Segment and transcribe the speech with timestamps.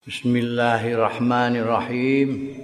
[0.00, 2.56] Bismillahirrahmanirrahim.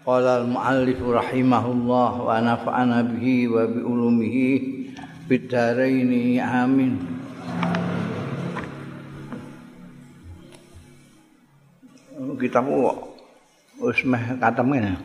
[0.00, 4.48] Qala al-muallif rahimahullah wa nafa'ana bihi wa bi ulumihi
[5.28, 6.96] fid dharain amin.
[12.16, 12.96] Kitabmu
[13.84, 14.96] wis meh kateme ya.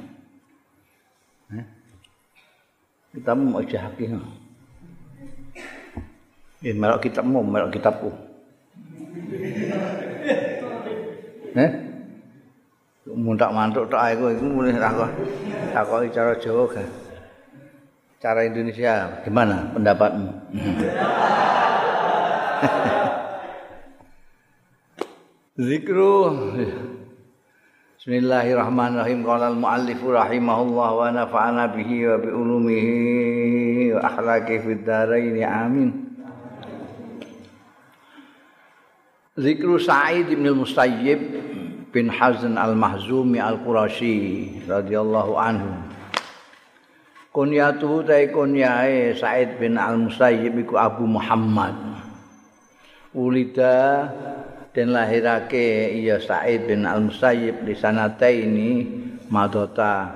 [3.11, 4.15] Kitabmu mau jahaki.
[6.63, 8.24] Ya melok melok.
[11.55, 11.71] Eh?
[13.15, 15.07] Muntak mantuk tok aku iku mulih takon.
[15.71, 16.83] Takoki cara Jawa kan.
[18.19, 20.29] Cara Indonesia gimana pendapatmu?
[25.55, 26.35] Zikru
[27.95, 36.04] Bismillahirrahmanirrahim qala al-muallif rahimahullah wa nafa'ana bihi wa bi ulumihi wa akhlaqi fid dharain amin
[39.35, 41.19] Zikru Sa'id bin Musayyib
[41.91, 45.75] bin Hazn al-Mahzumi al-Qurashi radhiyallahu anhu.
[47.35, 51.75] Kunyatu ta kunyae Sa'id bin al-Musayyib iku Abu Muhammad.
[53.11, 54.07] Ulida
[54.71, 58.87] dan lahirake iya Sa'id bin al-Musayyib di sanata ini
[59.27, 60.15] madota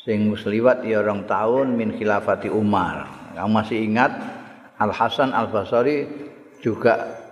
[0.00, 3.04] sing musliwat ya orang tahun min khilafati Umar.
[3.36, 4.16] Kamu masih ingat
[4.80, 6.08] Al Hasan Al Basri
[6.64, 7.25] juga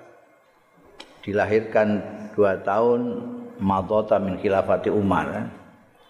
[1.24, 2.04] dilahirkan
[2.36, 3.24] dua tahun
[3.58, 5.46] madota min khilafati Umar eh?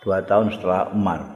[0.05, 1.33] dua tahun setelah Umar.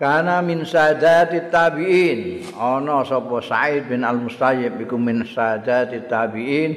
[0.00, 2.48] Karena min sadati tabi'in.
[2.56, 6.72] Ana sapa Sa'id bin Al-Mustayyib iku min sadati tabi'in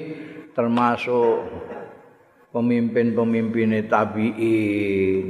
[0.51, 1.47] termasuk
[2.51, 5.27] pemimpin-pemimpin tabi'in.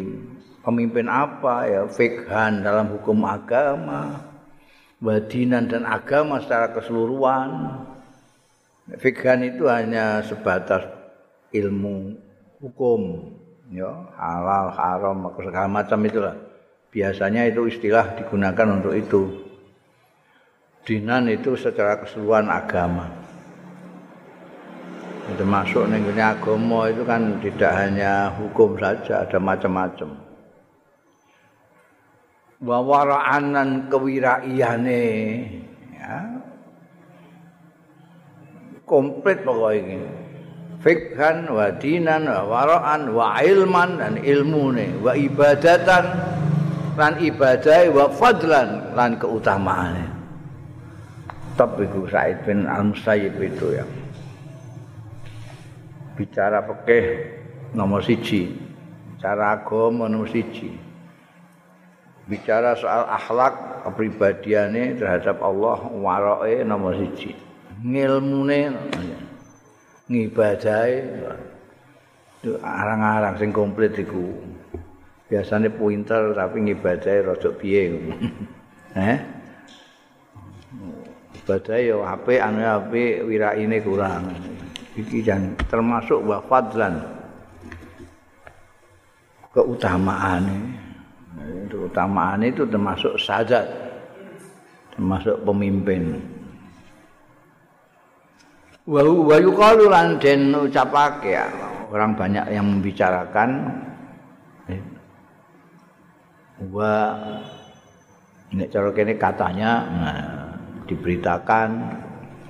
[0.65, 1.85] Pemimpin apa ya?
[1.85, 4.33] Fikhan dalam hukum agama
[5.03, 7.49] wadinan dan agama secara keseluruhan
[8.83, 10.83] Fikhan itu hanya sebatas
[11.55, 12.19] ilmu
[12.59, 13.31] hukum,
[13.71, 16.35] ya, halal, haram, segala macam itulah.
[16.91, 19.21] Biasanya itu istilah digunakan untuk itu.
[20.83, 23.07] Dinan itu secara keseluruhan agama.
[25.39, 30.11] Termasuk nenggnya agama itu kan tidak hanya hukum saja, ada macam-macam.
[32.59, 35.03] Wawaraanan kewiraiyane,
[35.95, 36.42] ya,
[38.83, 40.11] komplit pokoknya ini.
[40.83, 46.03] Fikhan wa dinan wa wara'an wa ilman dan ilmu nih wa ibadatan
[46.99, 50.13] lan ibadah wa fadlan lan keutamaan
[51.53, 53.85] tapi itu Said bin Al-Musayyib itu ya.
[56.17, 57.05] Bicara pekeh
[57.73, 58.53] nomor siji
[59.21, 60.69] cara agama nomor siji.
[62.23, 67.35] Bicara soal akhlak kepribadiannya terhadap Allah waroe nomor siji
[67.83, 68.71] ngilmune
[70.07, 70.95] ngibadahe.
[72.59, 74.35] Arang-arang sing komplit iku.
[75.27, 77.83] Biasane pinter tapi ngibadahe rada piye
[78.99, 79.17] eh
[81.43, 84.31] ibadah ya apik anu apik wiraine kurang.
[84.95, 87.03] Iki jan termasuk wa fadlan.
[89.53, 90.73] Keutamaan
[91.67, 93.65] itu keutamaan itu termasuk sadat
[94.93, 96.21] termasuk pemimpin
[98.83, 101.39] wa wa yuqalu lan den ucapake
[101.93, 103.49] orang banyak yang membicarakan.
[106.63, 106.93] Wa
[108.53, 110.23] nek cara kene katanya nah,
[110.87, 111.69] diberitakan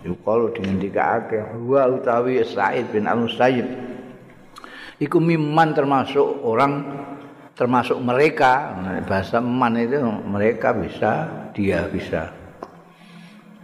[0.06, 3.66] yuqalu dengan dikake wa utawi Sa'id bin Al-Musayyib
[5.02, 6.84] iku mimman termasuk orang
[7.58, 8.78] termasuk mereka.
[9.08, 12.43] Bahasa man itu mereka bisa dia bisa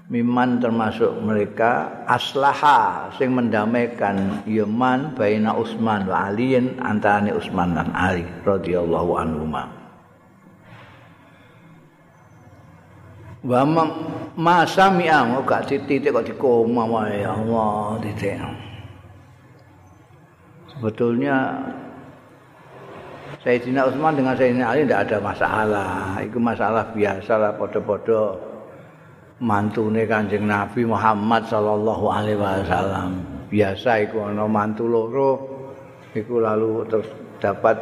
[0.09, 8.25] miman termasuk mereka aslaha sing mendamaikan yaman baina Utsman wa Aliin antane Utsman dan Ali
[8.41, 9.69] radhiyallahu anhu wa
[14.35, 18.35] ma sami'a gak titik kok dikoma wae ya Allah titik.
[20.75, 21.55] Sebetulnya
[23.39, 26.19] Sayyidina Utsman dengan Sayyidina Ali tidak ada masalah.
[26.19, 28.49] Itu masalah biasa lah podo-podo
[29.39, 33.24] mantune Kanjeng Nabi Muhammad sallallahu alaihi wasallam.
[33.50, 35.31] Biasa iku ana mantu loro
[36.13, 37.09] iku lalu terus
[37.39, 37.77] dapat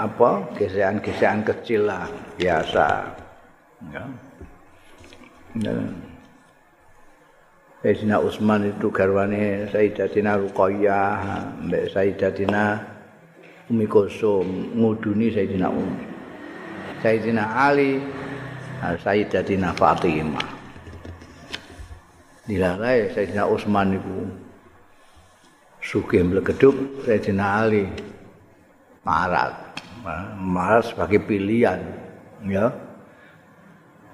[0.00, 2.86] apa gesekan-gesekan kecil lah biasa.
[3.92, 4.04] Ya.
[5.58, 5.74] Ya.
[7.80, 11.16] Sayyidina Utsman itu garwane Sayyidatina Ruqayyah,
[11.64, 12.76] Mbak Sayyidatina
[13.72, 15.96] Umi Kusum nguduni Sayyidina Um.
[17.00, 18.04] Sayyidina Ali
[18.80, 20.48] Sayyidatina Fatimah.
[22.48, 24.16] Dilalai Sayyidina Utsman itu.
[25.84, 27.84] Sugih mlegeduk Sayyidina Ali.
[29.04, 29.52] Marat.
[30.40, 31.84] Marat sebagai pilihan
[32.48, 32.72] ya.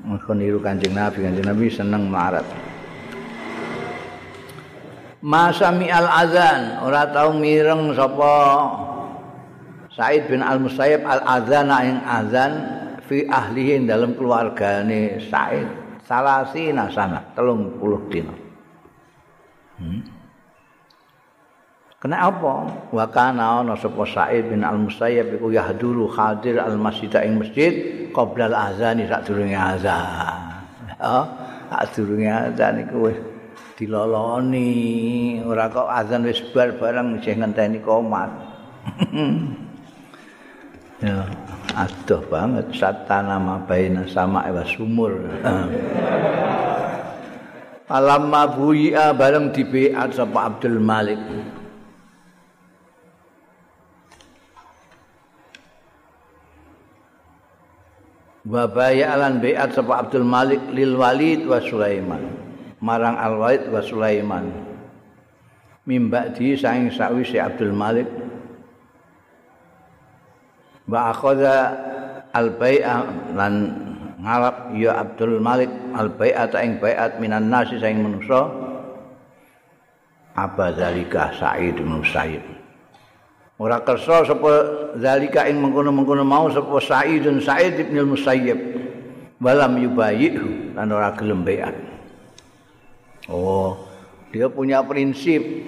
[0.03, 2.45] Mereka niru kancing Nabi, kancing Nabi seneng marat.
[5.25, 8.37] Masami al azan, ora tau mireng sapa
[9.97, 12.53] Said bin Al Musayyib al azan ing azan
[13.07, 18.35] fi ahlihi dalam keluargane Said salasi nasana telung puluh dino.
[19.77, 20.01] Hmm.
[21.97, 22.55] Kena apa?
[22.93, 27.73] Wa kana ana sapa Sa'id bin Al-Musayyib iku yahduru hadir al-masjid ing masjid
[28.15, 30.63] qabla al-azan sadurunge azan.
[30.87, 31.17] Ya,
[31.73, 33.19] sadurunge azan iku wis
[33.81, 38.31] diloloni, ora kok azan wis bar bareng isih ngenteni komat.
[41.05, 41.27] ya,
[41.77, 45.13] aduh banget satana mabaina sama wa sumur.
[47.87, 51.21] Alamma buya bareng dibeat sapa Abdul Malik.
[58.47, 62.23] wa bayalan baiat sapa Abdul Malik lil Walid wa Sulaiman
[62.79, 64.47] marang Al Walid wa Sulaiman
[65.83, 68.07] mimba di saing sawise Abdul Malik
[70.87, 71.57] wa akhadha
[72.33, 72.97] al bai'a
[73.35, 73.55] lan
[74.23, 78.49] ngalap ya Abdul Malik al bai'at ing bai'at minan nasi saing manusa
[80.37, 81.33] apa zalika?
[81.37, 82.45] Sa'id bin Sayyid
[83.57, 84.53] ora kersa sapa
[85.01, 88.59] zalika ing mengkono-mengkono mau sapa Sa'idun Sa'id bin Musayyib
[89.41, 91.45] walam yubayyihu lan ora gelem
[93.27, 93.75] Oh,
[94.31, 95.67] dia punya prinsip.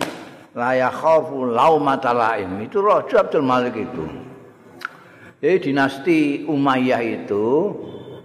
[0.55, 2.63] La yakhafu laumata laim.
[2.63, 4.07] Itu Raja Abdul Malik itu.
[5.39, 7.71] Jadi dinasti Umayyah itu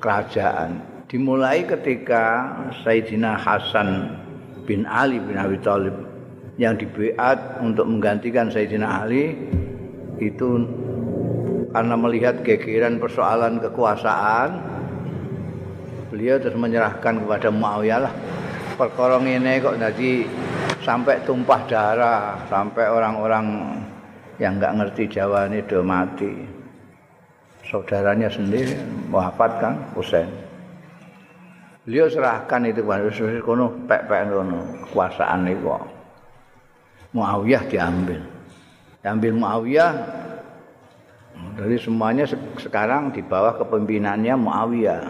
[0.02, 2.50] kerajaan dimulai ketika
[2.82, 4.18] Sayyidina Hasan
[4.66, 5.94] bin Ali bin Abi Thalib
[6.58, 9.38] yang dibeat untuk menggantikan Sayyidina Ali
[10.18, 10.66] itu
[11.70, 14.50] karena melihat gegeran persoalan kekuasaan
[16.10, 18.14] beliau terus menyerahkan kepada Muawiyah lah.
[18.74, 20.26] Perkara ini kok jadi
[20.82, 23.46] sampai tumpah darah sampai orang-orang
[24.42, 26.53] yang nggak ngerti Jawa ini do mati
[27.68, 28.76] saudaranya sendiri
[29.10, 30.30] wafat kan Husain
[31.84, 34.32] beliau serahkan itu kepada Husain kono pek-pek
[34.88, 35.68] kekuasaan itu
[37.14, 38.22] Muawiyah diambil.
[39.06, 39.94] Diambil Muawiyah
[41.54, 42.26] dari semuanya
[42.58, 45.04] sekarang di bawah kepemimpinannya Muawiyah.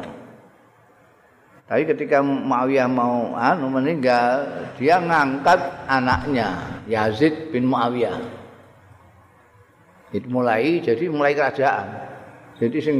[1.63, 4.43] Tapi ketika Muawiyah mau anu meninggal,
[4.75, 6.59] dia ngangkat anaknya
[6.91, 8.19] Yazid bin Muawiyah.
[10.11, 12.12] Itu mulai jadi mulai kerajaan.
[12.61, 12.97] Jadi sing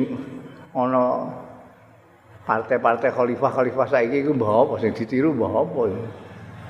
[0.73, 1.29] ana
[2.43, 6.01] partai-partai khalifah-khalifah saiki iku mbah apa sing ditiru mbah apa ya.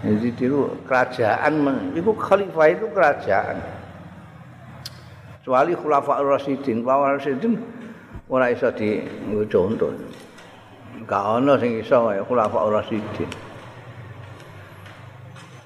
[0.04, 1.54] Jadi tiru kerajaan
[1.96, 3.58] itu khalifah itu kerajaan.
[5.40, 7.60] Kecuali khulafa Rasidin, Khulafa Rasidin
[8.32, 9.00] ora iso di
[9.48, 9.92] contoh.
[11.04, 13.32] Gak ono sing iso kaya khulafa Rasidin.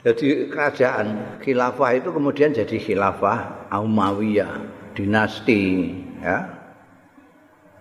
[0.05, 4.53] Jadi kerajaan khilafah itu kemudian jadi khilafah Umayyah,
[4.93, 6.56] dinasti ya.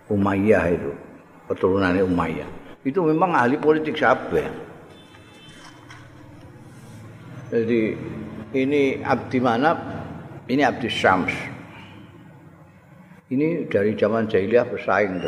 [0.07, 0.91] Umayyah itu,
[1.51, 2.49] keturunannya Umayyah.
[2.87, 4.39] Itu memang ahli politik siapa
[7.51, 7.95] Jadi
[8.55, 9.75] ini abdi mana?
[10.47, 11.35] Ini abdi Syams.
[13.27, 15.19] Ini dari zaman jahiliyah bersaing.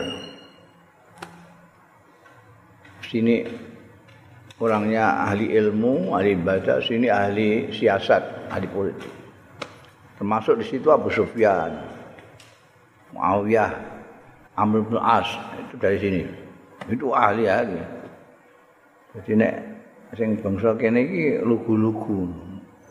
[3.04, 3.44] Sini
[4.60, 9.12] orangnya ahli ilmu, ahli ibadah, sini ahli siasat, ahli politik.
[10.16, 11.76] Termasuk di situ Abu Sufyan,
[13.16, 13.99] Muawiyah,
[14.60, 15.32] Amr bin As
[15.64, 16.22] itu dari sini.
[16.92, 17.80] Itu ahli ahli.
[19.16, 19.56] Jadi nek
[20.20, 22.28] sing bangsa kene iki lugu-lugu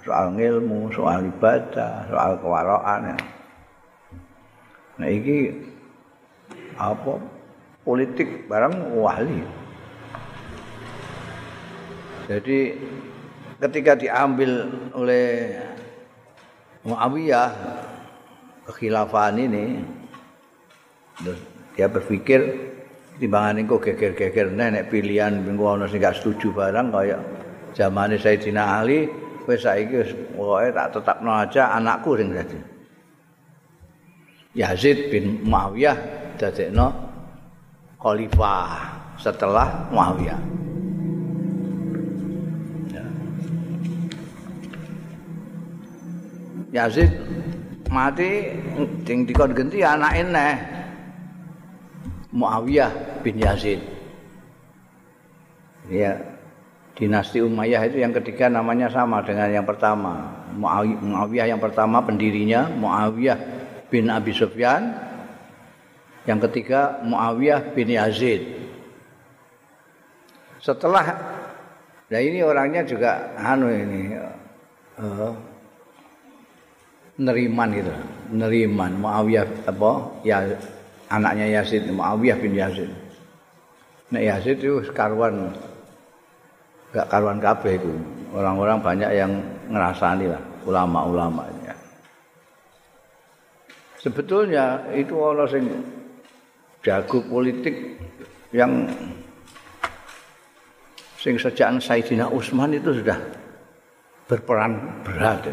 [0.01, 3.21] soal ilmu, soal ibadah, soal kewaraan.
[4.97, 5.53] Nah iki
[6.81, 7.21] apa
[7.85, 9.45] politik barang wali.
[12.29, 12.59] Jadi
[13.61, 15.53] ketika diambil oleh
[16.87, 17.53] Muawiyah
[18.65, 19.83] kekhilafan ini
[21.79, 22.75] dia berpikir
[23.23, 24.51] timbangan kok geger-geger.
[24.51, 27.23] Nenek pilihan minggu ana sing gak setuju barang kaya
[27.79, 29.07] zamane Sayyidina Ali
[29.47, 32.59] wis saiki wis pokoke tak tetapno aja anakku sing dadi.
[34.59, 35.95] Yazid bin Muawiyah
[36.35, 36.91] dadekno
[38.03, 40.41] khalifah setelah Muawiyah.
[46.75, 47.15] Yazid
[47.87, 48.51] mati
[49.07, 50.78] ding dikon genti anake neh
[52.39, 53.83] Muawiyah bin Yazid.
[55.91, 56.39] Ya
[56.95, 60.47] dinasti Umayyah itu yang ketiga namanya sama dengan yang pertama.
[60.55, 63.39] Muawiyah yang pertama pendirinya Muawiyah
[63.91, 64.95] bin Abi Sufyan.
[66.31, 68.43] Yang ketiga Muawiyah bin Yazid.
[70.63, 71.07] Setelah
[72.09, 74.15] nah ini orangnya juga anu ini
[75.01, 75.33] uh,
[77.19, 77.95] neriman gitu.
[78.31, 79.91] Neriman Muawiyah apa
[80.23, 80.39] ya
[81.09, 82.91] anaknya Yazid Muawiyah bin Yazid.
[84.09, 85.53] Nek Yazid itu karuan
[86.93, 87.93] gak karuan kabeh itu.
[88.33, 89.33] Orang-orang banyak yang
[89.73, 91.73] ngerasani lah, ulama-ulamanya.
[93.99, 95.65] Sebetulnya itu orang sing
[96.85, 97.99] jago politik
[98.55, 98.87] yang
[101.19, 103.19] sing sejak Sayyidina Utsman itu sudah
[104.29, 105.51] berperan berat.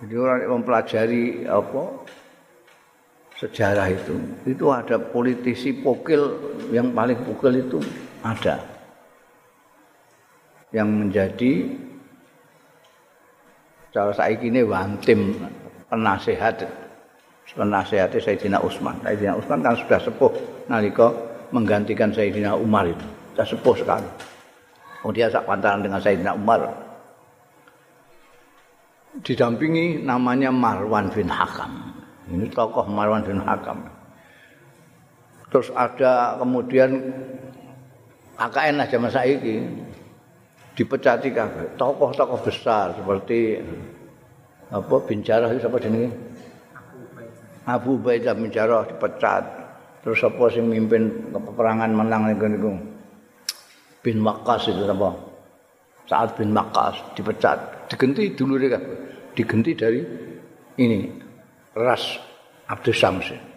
[0.00, 1.82] Jadi orang yang mempelajari apa
[3.40, 6.36] sejarah itu, itu ada politisi pokil
[6.68, 7.80] yang paling pokil itu
[8.20, 8.60] ada
[10.76, 11.72] yang menjadi
[13.90, 15.40] cara saiki ini wantim
[15.88, 16.68] penasehat
[17.50, 18.94] penasehat Sayyidina Utsman.
[19.02, 20.30] Sayyidina Utsman kan sudah sepuh
[20.70, 21.10] nalika
[21.50, 23.02] menggantikan Sayyidina Umar itu.
[23.34, 24.10] Sudah sepuh sekali.
[25.02, 26.70] Kemudian sak pantaran dengan Sayyidina Umar.
[29.26, 31.99] Didampingi namanya Marwan bin Hakam.
[32.30, 33.82] Ini tokoh Marwan bin Hakam.
[35.50, 37.10] Terus ada kemudian
[38.38, 39.66] AKN aja masa ini
[40.78, 41.74] dipecati kabeh.
[41.74, 43.58] Tokoh-tokoh besar seperti
[44.70, 46.14] apa bin Jarrah siapa jenenge?
[47.66, 49.42] Abu Ubaidah bin Jarrah dipecat.
[50.00, 52.72] Terus apa sing mimpin peperangan menang niku niku
[54.00, 55.12] bin Waqqas itu apa
[56.08, 57.90] Saat bin Waqqas dipecat.
[57.90, 58.70] Digenti dulu deh
[59.34, 60.00] digenti dari
[60.78, 61.29] ini
[61.74, 62.18] ras
[62.66, 63.50] Abdul Samsin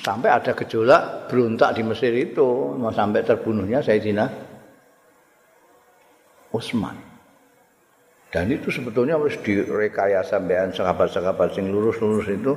[0.00, 4.24] sampai ada gejolak berontak di Mesir itu sampai terbunuhnya Sayyidina
[6.50, 6.96] Utsman.
[8.30, 12.54] Dan itu sebetulnya harus direkayasa sampean sahabat-sahabat sing lurus-lurus itu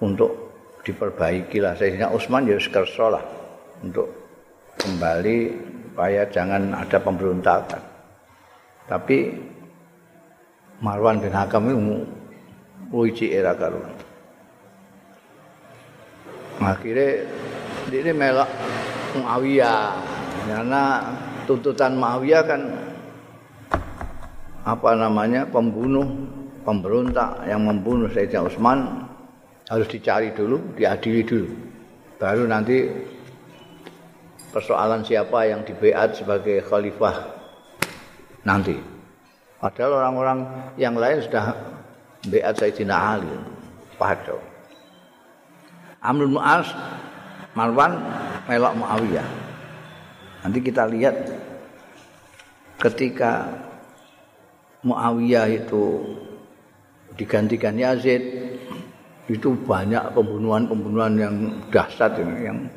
[0.00, 0.32] untuk
[0.80, 1.76] diperbaiki lah.
[1.76, 3.24] Sehingga Utsman ya kerso lah
[3.84, 4.08] untuk
[4.80, 5.38] kembali
[5.92, 7.82] supaya jangan ada pemberontakan.
[8.88, 9.18] Tapi
[10.78, 12.06] Marwan bin Hakam itu
[12.94, 13.90] uji era karuan.
[16.58, 17.26] Akhirnya
[17.90, 18.50] ini melak
[19.18, 19.94] Muawiyah
[20.46, 20.82] karena
[21.46, 22.62] tuntutan Muawiyah kan
[24.68, 26.04] apa namanya pembunuh
[26.62, 29.08] pemberontak yang membunuh Sayyidina Utsman
[29.68, 31.48] harus dicari dulu, diadili dulu.
[32.20, 32.84] Baru nanti
[34.52, 37.16] persoalan siapa yang dibeat sebagai khalifah
[38.44, 38.97] nanti.
[39.58, 40.40] Padahal orang-orang
[40.78, 41.50] yang lain sudah
[42.30, 43.34] beat Sayyidina Ali.
[43.98, 44.38] Padahal.
[45.98, 46.70] Amrul Mu'az
[47.58, 47.98] Marwan
[48.46, 49.28] melok Muawiyah.
[50.46, 51.18] Nanti kita lihat
[52.78, 53.50] ketika
[54.86, 56.06] Muawiyah itu
[57.18, 58.22] digantikan Yazid
[59.26, 61.34] itu banyak pembunuhan-pembunuhan yang
[61.74, 62.70] dahsyat yang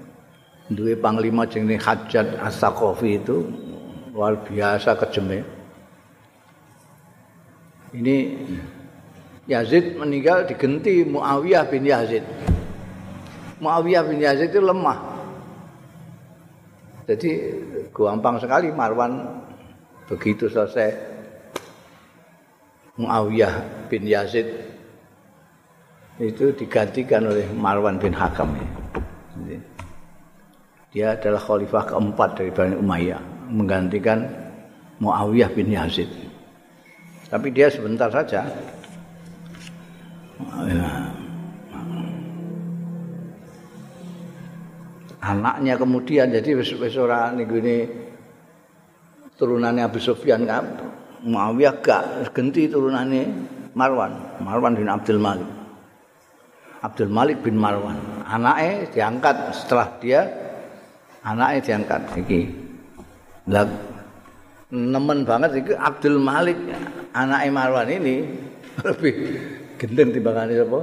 [0.73, 3.45] duwe panglima jenenge Hajjat As-Saqafi itu
[4.17, 5.60] luar biasa kejemnya.
[7.91, 8.39] Ini
[9.51, 12.23] Yazid meninggal diganti Muawiyah bin Yazid.
[13.59, 15.11] Muawiyah bin Yazid itu lemah.
[17.11, 17.29] Jadi
[17.91, 19.43] gampang sekali Marwan
[20.07, 20.95] begitu selesai
[22.95, 24.47] Muawiyah bin Yazid
[26.15, 28.55] itu digantikan oleh Marwan bin Hakam.
[30.95, 33.19] Dia adalah khalifah keempat dari Bani Umayyah
[33.51, 34.31] menggantikan
[35.03, 36.30] Muawiyah bin Yazid.
[37.31, 38.43] Tapi dia sebentar saja.
[45.23, 47.87] Anaknya kemudian jadi wis wis ora niku ini
[49.39, 50.65] turunannya Abu Sufyan kan
[51.21, 53.29] Muawiyah gak genti turunane
[53.77, 55.47] Marwan, Marwan bin Abdul Malik.
[56.81, 57.95] Abdul Malik bin Marwan.
[58.25, 60.25] Anaknya diangkat setelah dia
[61.21, 62.41] anaknya diangkat iki.
[63.47, 63.69] Lah
[64.73, 66.57] nemen banget iki Abdul Malik
[67.11, 68.15] anaknya Marwan ini
[68.87, 69.15] lebih
[69.75, 70.79] gendeng timbangannya apa?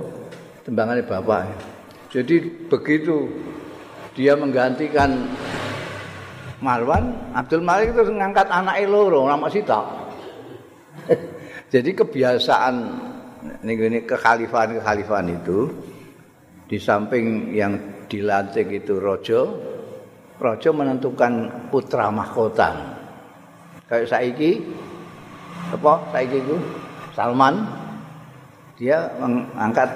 [0.65, 1.41] Timbangannya bapak.
[2.09, 2.37] Jadi
[2.69, 3.29] begitu
[4.17, 5.29] dia menggantikan
[6.59, 9.81] Marwan, Abdul Malik itu ngangkat anaknya loro, nama Sita.
[11.73, 12.75] Jadi kebiasaan
[13.63, 15.71] ini kekhalifahan-kekhalifahan itu
[16.67, 17.79] di samping yang
[18.11, 19.55] dilantik itu rojo,
[20.43, 22.99] rojo menentukan putra mahkota.
[23.87, 24.67] Kayak saiki
[25.75, 26.57] apa saiki itu
[27.13, 27.67] Salman
[28.79, 29.91] dia mengangkat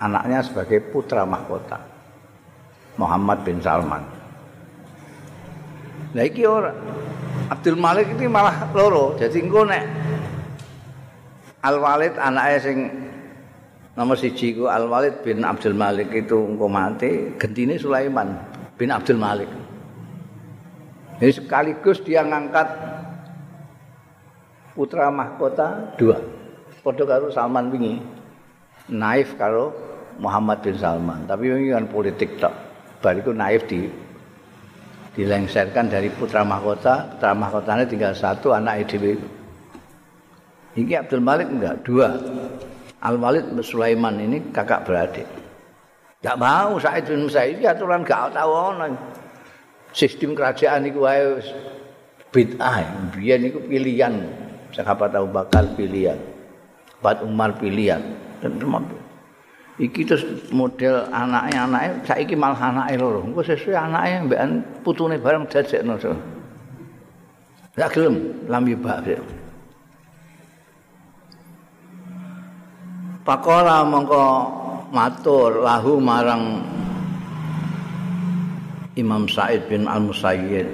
[0.00, 1.80] anaknya sebagai putra mahkota.
[3.00, 4.04] Muhammad bin Salman.
[6.12, 6.74] Lah iki ora
[7.48, 9.16] Abdul Malik iki malah loro.
[9.16, 9.84] Jadi engko nek
[11.64, 12.78] Al Walid anake sing
[13.96, 18.36] nomor siji ku Al Walid bin Abdul Malik itu engko mati, gentine Sulaiman
[18.76, 19.48] bin Abdul Malik.
[21.20, 22.68] Jadi sekaligus dia ngangkat
[24.80, 26.16] putra mahkota dua.
[26.80, 28.00] Padha karo Salman wingi.
[28.88, 29.76] Naif karo
[30.16, 31.28] Muhammad bin Salman.
[31.28, 32.56] Tapi ini kan politik tok.
[33.04, 33.84] Bariku naif di
[35.12, 39.20] dilengserkan dari putra mahkota, putra mahkotanya tinggal satu anak EDW.
[40.80, 42.16] Ini Abdul Malik enggak, dua.
[43.04, 45.28] Al Walid Sulaiman ini kakak beradik.
[46.24, 48.96] Enggak mau Said bin Musayyib aturan gak tahu ono.
[49.92, 51.42] Sistem kerajaan iku wae
[52.32, 53.10] bid'ah.
[53.12, 54.39] Biyen niku pilihan.
[54.70, 56.18] Sahabat Abu Bakar pilihan.
[57.02, 58.00] Bat Umar pilihan.
[58.40, 58.56] Dan
[59.80, 61.90] iki terus model anaknya anaknya.
[62.04, 63.24] Saiki malah anaknya loro.
[63.24, 64.50] Engko sesuai anaknya mbekan
[64.84, 66.12] putune bareng dadekno so.
[67.74, 68.44] Gak gelem.
[68.46, 69.08] Lambi bak
[73.20, 74.24] Pakola mongko
[74.90, 76.64] matur lahu marang
[78.98, 80.66] Imam Said bin Al-Musayyid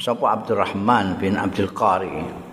[0.00, 2.45] sapa Abdurrahman bin Abdul Qari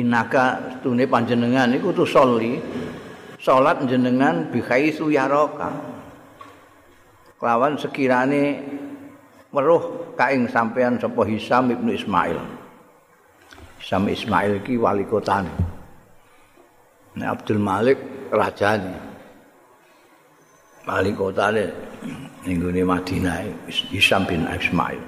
[0.00, 2.56] inaka tune panjenengan iku tu soli.
[3.40, 5.72] Salat jenengan bikhai suyaraka
[7.40, 8.60] kelawan sekirane
[9.48, 12.36] weruh kaing sampean sapa Hisam ibnu Ismail.
[13.80, 15.40] Hisam Ismail iki wali kota
[17.16, 17.96] ne Abdul Malik
[18.28, 18.92] rajane.
[20.84, 21.64] Wali kota ne
[22.44, 23.40] ning Madinah
[23.88, 25.00] Hisam bin Ismail.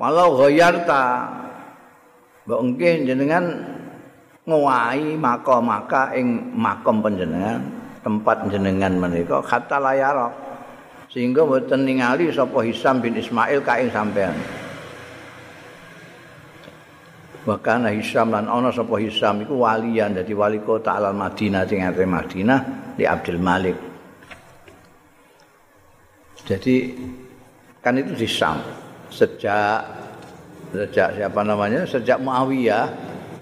[0.00, 1.28] Walau ghayarta
[2.48, 3.44] Nggih jenengan
[4.48, 7.60] ngowahi maka-maka ing makom panjenengan,
[8.00, 10.32] tempat jenengan menika kata layar.
[11.10, 14.30] Sehingga mboten ningali sapa Hisam bin Ismail kae sampean.
[17.42, 22.06] Bahkan Hisam lan ana sapa Hisam iku walian dadi wali kota Al Madinah sing ate
[22.06, 23.74] Madinah di Abdul Malik.
[26.46, 26.94] Jadi
[27.82, 28.62] kan itu di Sam
[29.10, 29.99] sejak
[30.70, 32.86] sejak siapa namanya sejak Muawiyah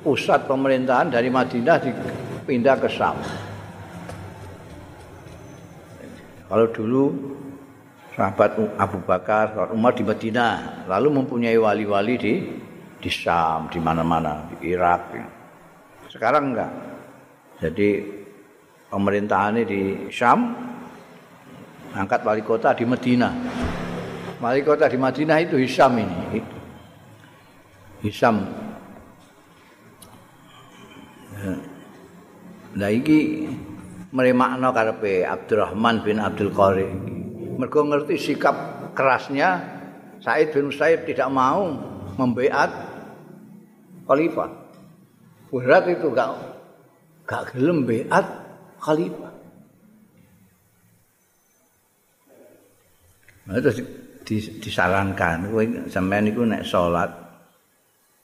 [0.01, 3.17] pusat pemerintahan dari Madinah dipindah ke Sam.
[6.49, 7.05] Kalau dulu
[8.17, 12.35] sahabat Abu Bakar, sahabat Umar di Madinah, lalu mempunyai wali-wali di
[12.99, 15.03] di Sam, di mana-mana, di Irak.
[16.09, 16.73] Sekarang enggak.
[17.61, 18.01] Jadi
[18.89, 20.57] pemerintahannya di Sam,
[21.93, 23.33] angkat wali kota di Madinah.
[24.39, 26.58] Wali kota di Madinah itu Hisam ini.
[28.03, 28.47] Hisam.
[32.79, 33.51] Lah iki
[34.15, 36.89] meremakno karepe Abdurrahman bin Abdul Qari.
[37.59, 38.55] Mergo ngerti sikap
[38.95, 39.59] kerasnya
[40.23, 41.75] Said bin Said tidak mau
[42.15, 42.71] membeat
[44.07, 44.51] khalifah.
[45.49, 46.31] Berat itu gak
[47.27, 48.27] gak gelem beat
[48.79, 49.35] khalifah.
[53.49, 53.81] Nah, terus
[54.61, 57.09] disarankan kowe sampean niku nek salat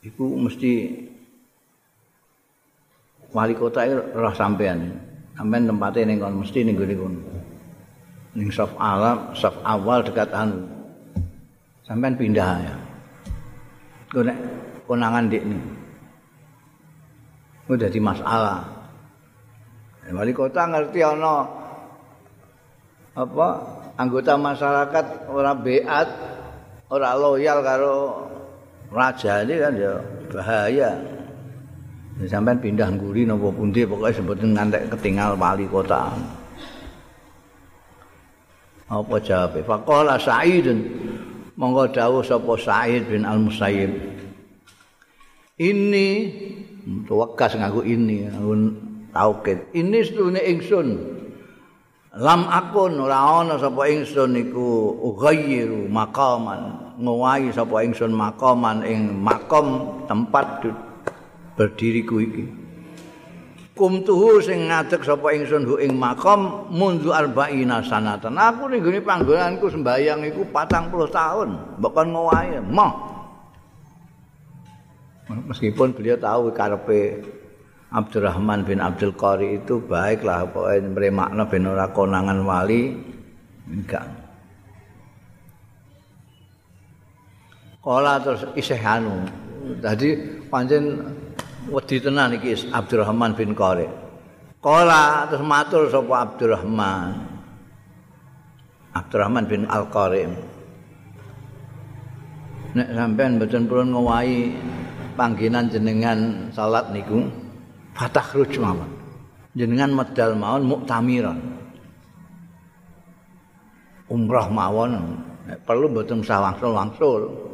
[0.04, 0.92] iku mesti
[3.32, 4.92] wali kota itu roh sampean
[5.32, 7.20] sampean tempatnya ning kon mesti ning gone kono.
[8.34, 10.66] Ning saf alam saf awal dekat anu.
[11.86, 12.76] Sampean pindah ya.
[14.12, 14.34] Gone
[14.84, 15.58] konangan dik ini
[17.64, 18.60] udah di masalah.
[20.04, 21.48] Wali kota ngerti ana
[23.16, 23.48] apa
[23.96, 26.08] anggota masyarakat ora beat
[26.92, 28.28] ora loyal karo
[28.94, 29.98] raja kan ya
[30.30, 30.90] bahaya.
[32.22, 36.14] Ya, sampai pindah nguri nopo pundi pokoknya sebetulnya ngantek ketinggal wali kota.
[38.86, 39.58] Apa jawab?
[39.66, 40.78] Fakola Sa'idun
[41.58, 43.90] monggo dawuh sapa Sa'id bin Al Musayyib.
[45.58, 46.06] Ini
[47.10, 48.30] tuwekas ngaku ini
[49.10, 49.74] taukid.
[49.74, 50.88] Ini sedune ingsun.
[52.14, 60.00] Lam akun ora ana sapa ingsun iku ghayru maqaman ngowahi sapa ingsun makaman ing makom
[60.06, 60.68] tempat
[61.58, 62.44] berdiriku iki.
[63.74, 68.38] Kumtuhu sing ngadeg sapa ingsun hu ing makom mundu arba'ina sanatan.
[68.38, 71.48] Aku ning gone panggonanku sembayang iku 40 tahun
[71.82, 72.62] bukan ngowahi.
[72.70, 73.14] Moh
[75.30, 77.24] meskipun beliau tahu karepe
[77.94, 82.90] Abdurrahman bin Abdul Qari itu baiklah pokoknya meremakna ben ora konangan wali
[83.70, 84.23] enggak
[87.84, 89.12] Kala terus isih anu.
[89.84, 90.16] Dadi
[90.48, 91.04] pancen
[91.68, 93.84] wedi tenan iki Abdurrahman bin Qari.
[94.64, 97.12] Kala terus matur sapa Abdurrahman.
[98.96, 100.32] Abdurrahman bin Al-Qarim.
[102.72, 104.56] Nek sampean mboten purun ngowahi
[105.14, 107.28] panggenan jenengan salat niku
[107.92, 108.88] fatakhruj mawon.
[109.52, 111.36] Jenengan medal mawon muktamiran.
[114.08, 115.20] Umrah mawon
[115.68, 117.52] perlu mboten usah wangsul-wangsul.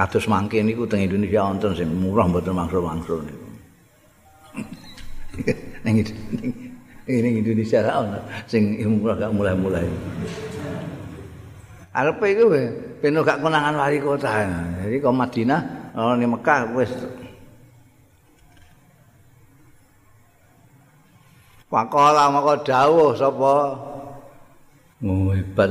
[0.00, 3.48] Kados mangke niku teng Indonesia wonten sing murah mboten wangsul-wangsul niku.
[5.84, 6.00] Ning
[7.04, 8.16] ini Indonesia ra ono
[8.48, 9.84] sing umrah gak mulai-mulai.
[11.92, 12.44] Arepe iku
[13.04, 14.48] ben gak konangan wali kota.
[14.80, 15.60] Jadi kok Madinah
[15.92, 16.92] ono ning Mekah wis
[21.68, 23.54] Pakola maka dawuh sapa
[25.04, 25.70] Oh hebat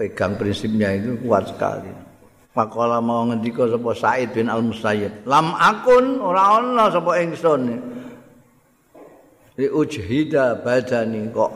[0.00, 2.01] pegang prinsipnya itu kuat sekali.
[2.52, 5.24] Pakola mau ngendika sapa Said bin Al Musayyib.
[5.24, 7.92] Lam akun ora ana sapa ingsun.
[9.56, 11.52] li ujhida badani kok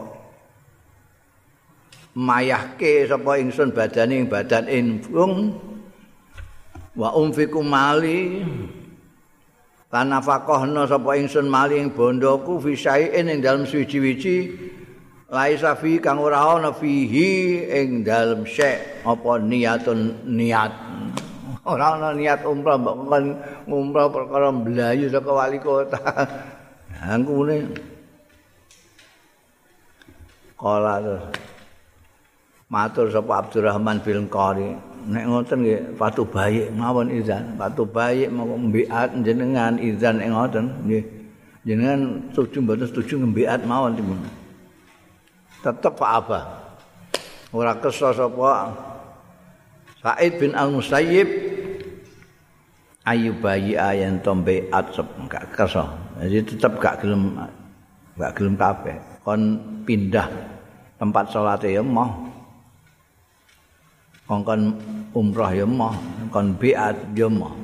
[2.12, 5.56] mayahke sapa ingsun badani ing badan infung
[6.92, 8.44] wa umfiku mali
[9.88, 14.52] lan nafaqahna sapa ingsun mali ing bondoku fi syai'in ing dalem suci-wici
[15.26, 20.72] laisa fi kang ora ana fihi ing dalem syek apa niatun niat?
[21.66, 22.96] Ora ana niat umrah mbok
[23.66, 25.98] ngumrah perkara mlayu saka wali kota.
[27.02, 27.74] Angkune
[30.56, 31.24] kala terus
[32.70, 34.78] matur sapa Abdurrahman bin Qari.
[35.06, 37.58] Nek ngoten nggih patu bayi mawon izan.
[37.58, 40.66] Patu bayi mau mbiat jenengan izan ing ngoten.
[40.86, 41.04] Nggih.
[41.66, 44.22] Jenengan setuju mboten setuju ngembiat mawon timun
[45.66, 46.44] tetep Abah.
[47.50, 48.70] Ora kesel sapa.
[49.98, 51.26] Said bin Al Musayyib
[53.02, 55.06] ayu bayi ayen tombe atsep?
[55.26, 55.86] Gak kesel.
[56.22, 57.34] Jadi tetap gak gelem
[58.14, 58.96] gak gelem kabeh.
[59.26, 60.30] Kon pindah
[61.02, 62.30] tempat salat ya mau.
[64.26, 64.74] Kon kon
[65.14, 65.94] umrah ya mau,
[66.34, 67.54] kon biat ya mau.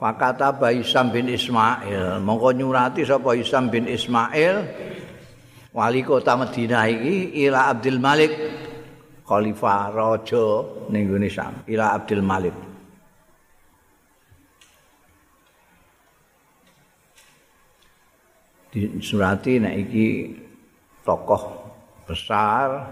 [0.00, 4.64] Fakata Isam bin Ismail, mongko nyurati sapa Isam bin Ismail
[5.70, 8.32] wali kota Madinah iki ila Abdul Malik
[9.22, 10.46] khalifah raja
[10.90, 12.56] ning Indonesia ila Abdul Malik.
[18.70, 20.06] Disurati nek iki
[21.02, 21.42] tokoh
[22.06, 22.86] besar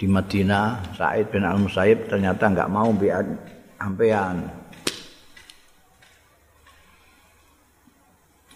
[0.00, 3.26] di Madinah Said bin Al Musayyib ternyata enggak mau biat
[3.84, 4.63] ampean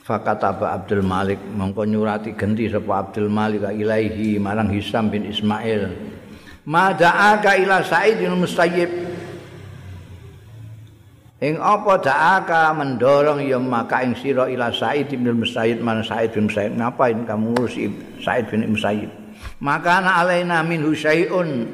[0.09, 5.92] Fakataba Abdul Malik mongko nyurati genti sapa Abdul Malik ilaihi marang Hisam bin Ismail.
[6.64, 8.88] Ma da'aka ila Said bin Musayyib.
[11.44, 16.49] Ing apa da'aka mendorong ya maka ing sira ila Said bin Musayyib man Said bin
[16.49, 16.81] Musayyib.
[16.81, 17.77] Ngapain kamu ngurus
[18.25, 19.12] Said bin Musayyib?
[19.61, 21.68] Maka ana alaina min husyaiun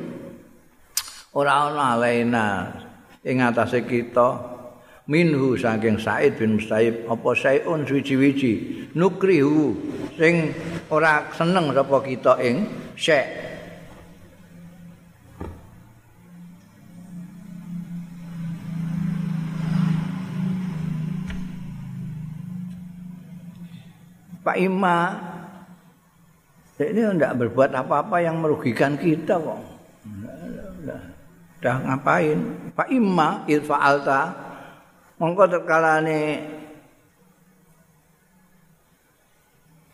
[1.38, 2.46] ora ana alaina
[3.22, 4.53] ing atase kita
[5.04, 9.76] minhu saking Said bin Musayyib apa sayun suci-wici nukrihu
[10.16, 10.56] sing
[10.88, 12.64] ora seneng sapa kita ing
[12.96, 13.44] syekh
[24.44, 25.16] Pak Ima
[26.76, 29.62] ini tidak berbuat apa-apa yang merugikan kita kok.
[31.64, 32.36] Dah ngapain?
[32.76, 34.20] Pak Ima ilfa alta
[35.18, 36.42] mongko terkalane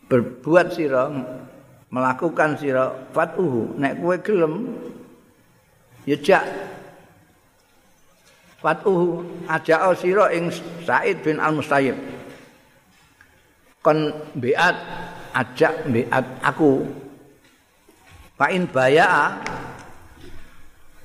[0.09, 1.07] berbuat sira
[1.87, 4.53] melakukan sira fatuhu nek kowe gelem
[6.03, 6.45] ya jak.
[8.61, 10.53] Fatuhu ajak sira ing
[10.85, 11.97] Said bin Al Mustayyib
[13.81, 14.77] kon beat
[15.33, 16.85] ajak beat aku.
[18.37, 19.37] Pain baya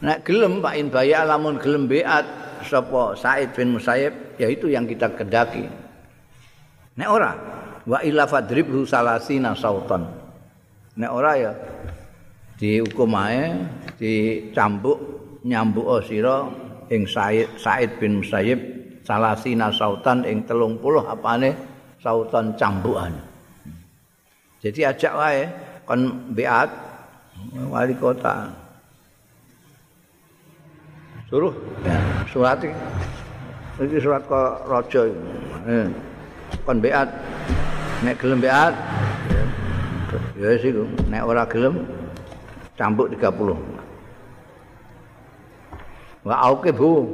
[0.01, 2.25] nek gelem pain baya lamun gelem beat
[2.67, 5.65] sapa Said bin Musayyib yaitu yang kita kedaki
[6.99, 7.33] nek ora
[7.87, 10.03] wa illa fadribhu salasina sautan
[10.99, 11.53] nek ora ya
[12.59, 13.55] dihukum ae
[13.95, 14.99] dicambuk
[15.47, 16.51] nyambuk sira
[16.91, 18.61] ing Said Said bin Musayyib
[19.07, 21.55] salasina sautan ing 30 apane
[22.03, 23.15] sautan cambukan.
[24.59, 25.43] Jadi ajak wae
[25.87, 26.71] kon beat
[27.71, 28.66] wali kota.
[31.27, 31.51] Suruh
[32.31, 33.99] surat iki.
[33.99, 35.03] surat ke raja.
[35.67, 35.91] Eh,
[36.63, 37.11] kon beat
[38.07, 38.75] nek gelem beat
[40.39, 41.83] ya wis iku nek ora gelem
[42.79, 43.59] cambuk 30.
[46.23, 47.11] Wa auke bu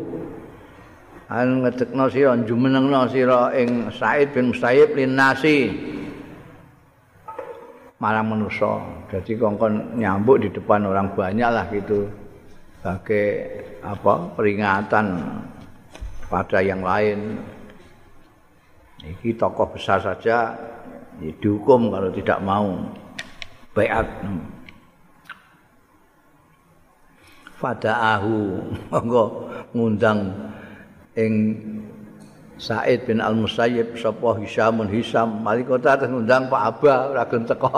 [1.32, 5.72] an ngedekno sira jumenengno sira ing Said bin Musayyib lin nasi
[7.96, 8.76] marang manusia.
[9.08, 12.21] Jadi kongkon nyambuk di depan orang banyak lah gitu.
[12.82, 15.06] Sebagai apa peringatan
[16.26, 17.38] pada yang lain.
[19.06, 20.58] Ini tokoh besar saja
[21.22, 22.82] ya, dihukum kalau tidak mau
[23.70, 24.02] bayat.
[27.62, 28.58] Fada'ahu
[28.90, 29.46] monggo
[29.78, 30.34] ngundang
[31.14, 31.34] ing
[32.58, 37.70] Said bin Al Musayyib sapa Hisamun Hisam wali kota ngundang Pak Abah ora gelem teko.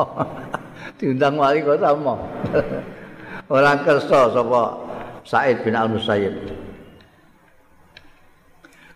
[0.96, 2.16] Diundang wali kota mo.
[3.52, 4.93] Ora kersa sapa
[5.24, 6.36] Said bin Al Musayyib.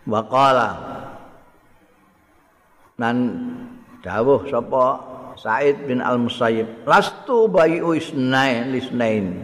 [0.05, 0.69] Waqala
[3.01, 3.17] nan
[4.05, 4.85] dawuh sapa
[5.41, 9.41] Said bin Al Musayyib lastu bayu isnain lisnain.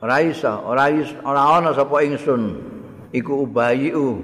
[0.00, 2.56] Ora iso, ora iso, ora ana sapa ingsun
[3.12, 4.20] iku ubayu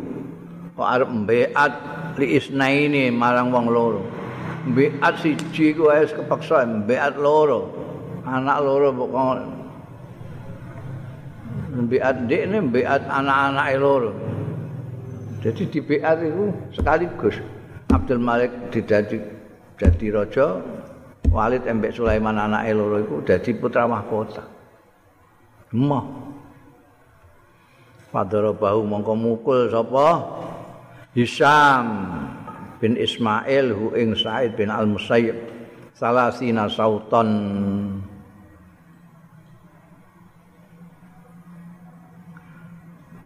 [0.72, 1.72] kok arep mbeat
[2.16, 4.00] li isnaini marang wong loro.
[4.68, 7.68] Mbeat siji ku wis kepaksa mbeat loro.
[8.24, 9.12] Anak loro kok
[11.72, 14.12] mbeat ndekne mbeat anak-anake loro.
[15.42, 17.36] Jadi di beat itu sekaligus
[17.90, 19.18] Abdul Malik didadi
[19.74, 20.62] dadi raja,
[21.32, 24.46] Walid embek Sulaiman anake loro iku dadi putra mahkota.
[25.72, 26.04] Emah.
[28.12, 30.20] Padara bahu mongko mukul sapa?
[31.16, 31.86] Hisam
[32.76, 35.36] bin Ismail hu ing Said bin Al Musayyib
[35.96, 37.28] salasina sauton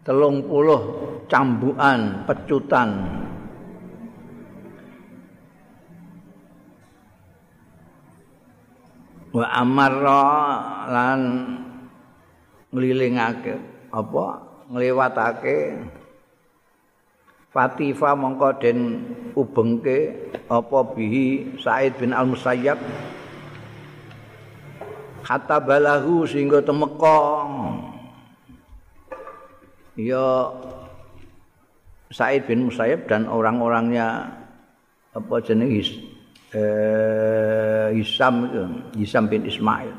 [0.07, 0.79] telung puluh
[1.27, 2.89] cambukan pecutan.
[9.35, 10.23] Wa amarra
[10.87, 11.21] lan
[12.71, 13.59] nglilingake
[13.91, 14.25] apa?
[14.71, 15.59] Ngliwatake.
[17.51, 18.79] Fatifa mongko den
[19.35, 22.77] ubengke apa bihi Said bin Al Musayyab
[25.25, 27.19] kata balahu sehingga temeka
[29.97, 30.53] ya
[32.07, 34.31] Said bin Musayyab dan orang-orangnya
[35.11, 35.97] apa jenis
[36.55, 38.47] eh, Hisam
[38.95, 39.91] Hisam bin Ismail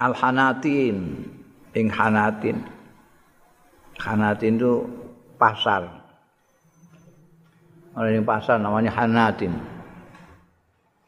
[0.00, 1.28] Al Hanatin
[1.76, 2.80] ing Hanatin
[4.00, 4.88] Hanatin itu
[5.36, 5.84] pasar.
[7.92, 9.52] Orang yang pasar namanya Hanatin.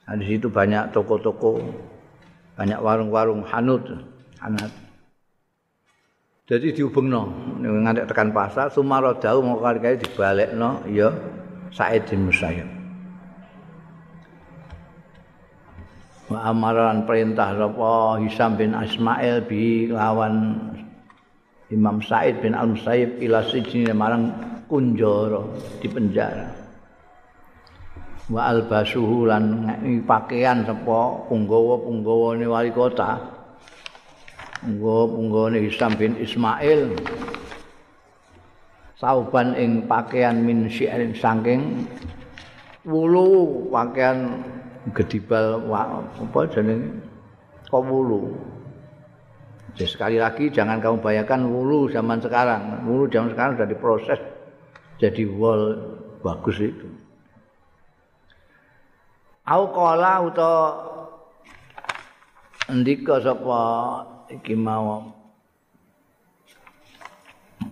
[0.05, 1.63] Nah, di situ banyak toko-toko,
[2.59, 3.81] banyak warung-warung Hanut,
[4.45, 4.73] Hanat.
[6.43, 7.31] Jadi dihubungno
[7.63, 11.15] ngantek tekan pasar, sumaro dau mau kali-kali dibalekno ya
[11.71, 12.67] Said bin Musayyib.
[16.27, 20.59] Wa amaran perintah sapa Hisam bin Ismail bi lawan
[21.71, 24.35] Imam Said bin Al-Musayyib ila sijni marang
[24.67, 25.47] kunjara
[25.79, 26.51] di penjara.
[28.27, 29.63] Wa albasuhu lan
[30.11, 33.42] pakaian sapa punggawa-punggawane wali kota.
[34.63, 36.95] Punggawa-punggawane Hisam bin Ismail.
[38.95, 41.91] Sauban ing pakaian min syi'rin saking
[42.87, 44.39] wulu pakaian
[44.95, 47.03] gedibal apa jenenge
[47.67, 48.31] kawulu.
[49.75, 52.87] Jadi sekali lagi jangan kamu bayangkan wulu zaman sekarang.
[52.87, 54.21] Wulu zaman sekarang sudah diproses
[55.03, 55.75] jadi wol
[56.23, 56.87] bagus itu.
[59.43, 60.55] Au qala uta
[62.71, 63.59] ndika sapa
[64.41, 65.05] iki mau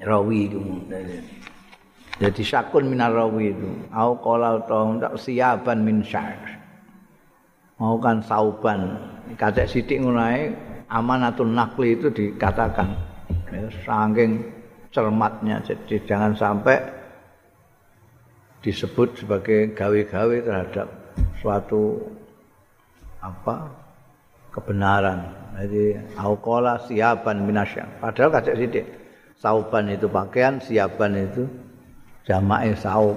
[0.04, 0.60] rawi itu.
[2.20, 3.70] Jadi sakun minar rawi itu.
[3.92, 6.36] Au qala uta siaban min syar.
[7.80, 9.00] Mau kan sauban.
[9.40, 10.20] Kacek sithik ngono
[10.90, 12.90] amanatun nakli itu dikatakan
[13.54, 14.42] ya, saking
[14.90, 16.82] cermatnya jadi jangan sampai
[18.60, 20.88] disebut sebagai gawe-gawe terhadap
[21.38, 22.10] suatu
[23.22, 23.70] apa
[24.50, 27.84] kebenaran jadi aukola siapan minasya.
[27.98, 28.86] Padahal kacek sidik.
[29.40, 31.48] Sauban itu pakaian siapan itu
[32.28, 33.16] jama'i saub.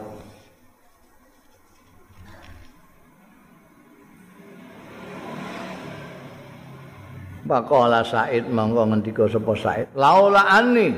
[7.43, 9.91] Pakola Said monggo ngendika sapa Said.
[9.99, 10.95] Laula ani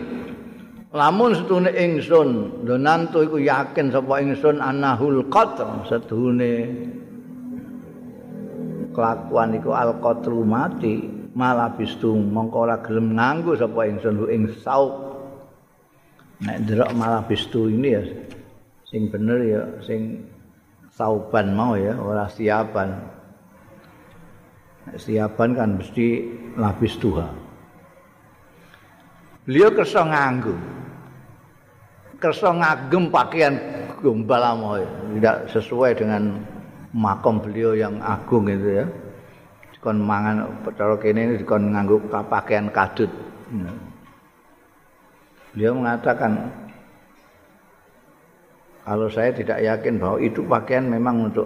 [0.94, 6.70] lamun setune ingsun donantu iku yakin sapa ingsun anahul qatr setune
[8.94, 15.20] kelakuan iku al qatru mati malah bistu mongko ora gelem nganggo sapa ingsun ing sauk
[16.42, 18.04] nek ndelok malah bistu ini ya
[18.88, 20.24] sing bener ya sing
[20.96, 23.16] sauban mau ya ora siapan
[24.94, 26.08] siapan kan mesti
[26.56, 27.34] lapis Tuhan.
[29.46, 30.56] Beliau kersa nganggu.
[32.22, 33.54] Kersa ngagem pakaian
[34.02, 34.42] gombal.
[35.18, 36.42] Tidak sesuai dengan
[36.94, 38.86] makom beliau yang agung itu ya.
[39.86, 43.06] Dikon mangan cara kene dikon nganggo pakaian kadut.
[45.54, 46.50] Beliau mengatakan
[48.82, 51.46] kalau saya tidak yakin bahwa itu pakaian memang untuk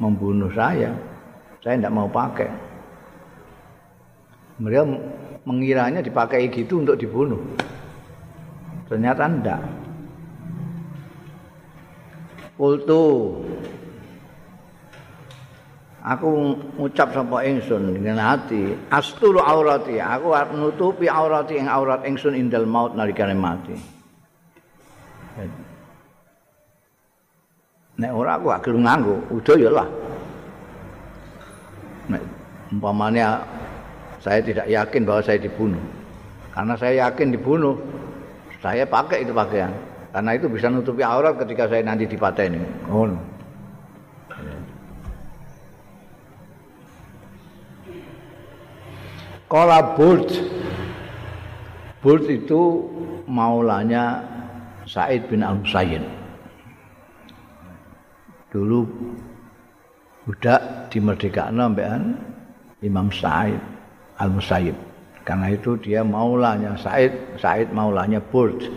[0.00, 0.96] membunuh saya,
[1.60, 2.48] saya tidak mau pakai.
[4.56, 4.88] Beliau
[5.44, 7.44] mengiranya dipakai gitu untuk dibunuh.
[8.88, 9.60] Ternyata tidak.
[12.56, 13.04] Kultu
[16.00, 22.64] Aku ngucap sapa ingsun dengan hati, asturu aurati, aku nutupi aurati ing aurat ingsun indal
[22.64, 23.76] maut nalikane mati.
[28.00, 29.88] Nek ora aku gak gelem nganggo, udah ya lah.
[32.08, 32.22] Nek
[32.72, 33.44] umpamanya
[34.24, 35.84] saya tidak yakin bahwa saya dibunuh.
[36.56, 37.76] Karena saya yakin dibunuh,
[38.64, 39.68] saya pakai itu pakaian.
[40.16, 42.88] Karena itu bisa nutupi aurat ketika saya nanti dipateni.
[42.88, 43.04] Oh.
[49.50, 50.30] Kala Burt
[51.98, 52.86] Burt itu
[53.26, 54.22] maulanya
[54.86, 56.06] Said bin Al-Musayyid
[58.54, 58.86] Dulu
[60.22, 62.02] budak dimerdekakan sampean
[62.78, 63.58] Imam Said
[64.22, 64.78] Al-Musayyib
[65.26, 67.10] Karena itu dia maulanya Said
[67.42, 68.70] Said maulanya Burt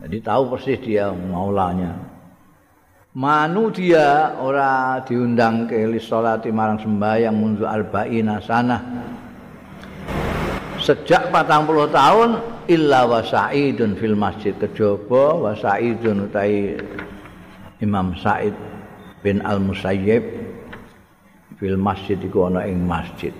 [0.00, 2.15] Jadi tahu persis dia maulanya
[3.16, 8.76] Manu dia ora diundang ke salati marang sembahyang mundu arba'ina sana.
[10.76, 12.30] Sejak 40 tahun
[12.68, 16.76] illa wa sa'idun fil masjid kejaba wa sa'idun utai
[17.80, 18.52] Imam Sa'id
[19.24, 20.24] bin Al-Musayyib
[21.56, 23.32] fil masjid iku ana ing masjid.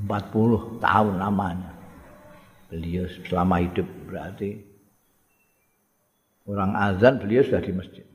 [0.00, 1.69] empat puluh tahun namanya
[2.70, 4.62] beliau selama hidup berarti
[6.46, 8.06] orang azan beliau sudah di masjid.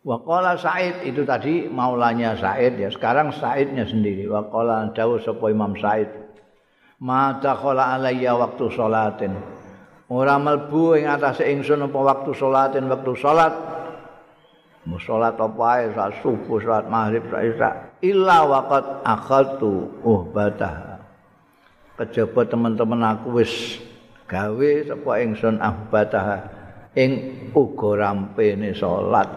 [0.00, 2.88] Waqala Said itu tadi maulanya Said ya.
[2.88, 4.24] Sekarang Saidnya sendiri.
[4.24, 6.08] Waqala jauh sapa Imam Said.
[7.04, 9.36] Ma dakhala alayya waktu salatin.
[10.08, 13.54] Ora mlebu ing atase ingsun apa waktu salatin waktu salat.
[14.88, 15.92] Mau salat apa ae
[16.24, 17.70] subuh, salat maghrib, salat isya.
[18.00, 20.89] Illa waqat akhadtu uhbatah.
[22.00, 23.76] Kejaba teman-teman aku wis
[24.24, 26.48] gawe sapa ingsun ahbatah
[26.96, 27.12] ing
[27.52, 29.28] uga rampene salat.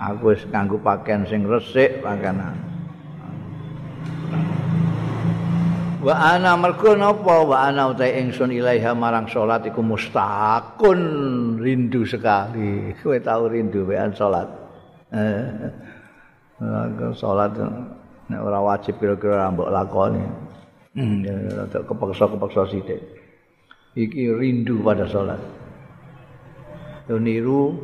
[0.00, 2.40] Aku wis nganggo pakaian sing resik pakaian
[6.04, 7.44] wa ana mergo napa?
[7.48, 11.00] Wa ana utai ingsun ilaiha marang salat iku mustaqun
[11.56, 12.92] rindu sekali.
[13.00, 14.48] Kowe tau rindu wean salat?
[15.12, 15.72] Eh
[17.16, 17.56] salat
[18.30, 20.24] nek ora wajib kira-kira mbok lakoni.
[20.94, 21.26] Hmm,
[21.70, 23.02] kepaksa-kepaksa sithik.
[23.98, 25.42] Iki rindu pada salat.
[27.10, 27.74] Yo niru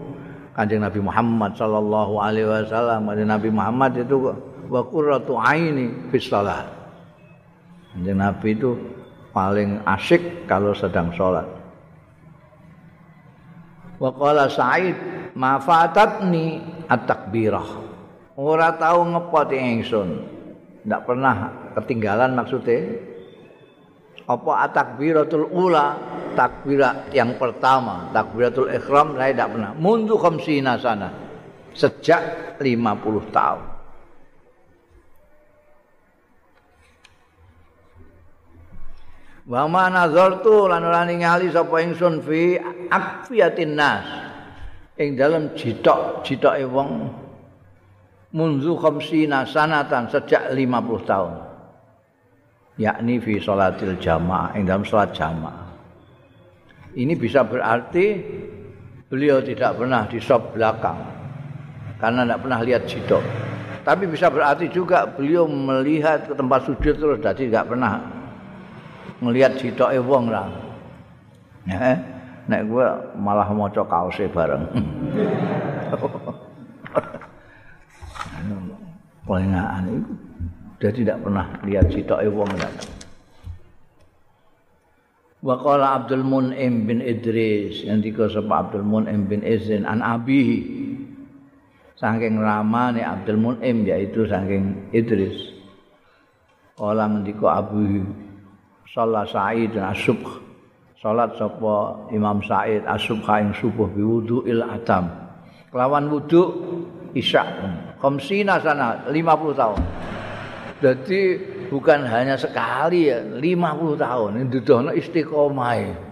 [0.54, 3.10] Kanjeng Nabi Muhammad sallallahu alaihi wasallam.
[3.10, 4.30] Nabi Muhammad itu
[4.70, 6.66] wa qurratu aini fi shalah.
[7.94, 8.78] Kanjeng Nabi itu
[9.34, 11.46] paling asik kalau sedang sholat.
[13.98, 14.96] Wa qala Sa'id
[15.34, 17.89] ma fatatni at-takbirah.
[18.40, 20.08] Ora tau ngepot ingsun.
[20.88, 21.34] Ndak pernah
[21.76, 22.96] ketinggalan maksudnya
[24.24, 25.98] apa atakbiratul ula
[26.32, 29.72] takbirat yang pertama takbiratul ikhram saya tidak pernah.
[29.76, 31.12] Mundu khamsina sana
[31.76, 33.64] sejak 50 tahun.
[39.50, 42.56] Wa ma nazartu lan ora ningali sapa ingsun fi
[42.88, 44.06] akfiyatin nas.
[45.00, 46.90] Ing dalem jitok-jitoke wong
[48.34, 51.32] munzu khamsina sanatan sejak 50 tahun.
[52.80, 55.68] Yakni fi salatil jamaah ing dalam salat jamaah.
[56.96, 58.18] Ini bisa berarti
[59.06, 60.98] beliau tidak pernah di sop belakang
[61.98, 63.24] karena tidak pernah lihat jidok
[63.80, 67.98] tapi bisa berarti juga beliau melihat ke tempat sujud terus jadi tidak pernah
[69.18, 70.48] melihat jidok wong lah.
[71.68, 71.98] Ya
[72.50, 72.86] nek gue
[73.20, 74.64] malah mau kaose bareng
[79.24, 80.12] kelengaan itu
[80.80, 82.88] dia tidak pernah lihat sitoke wong datang.
[85.40, 90.44] Wa qala Abdul Mun'im bin Idris yang dika sapa Abdul Mun'im bin Izin an Abi
[91.96, 95.36] saking ramane Abdul Mun'im yaitu saking Idris.
[96.76, 98.08] Kala ngendika Abu
[98.88, 100.24] Salah Sa'id dan Asubh
[101.00, 105.08] salat sapa Imam Sa'id Asubh ing subuh biwudu'il atam.
[105.72, 106.42] Kelawan wudu
[107.16, 107.44] isya.
[108.00, 109.80] Khamsina sana 50 tahun.
[110.80, 111.20] Jadi
[111.68, 116.08] bukan hanya sekali ya, 50 tahun ndudono istiqomah.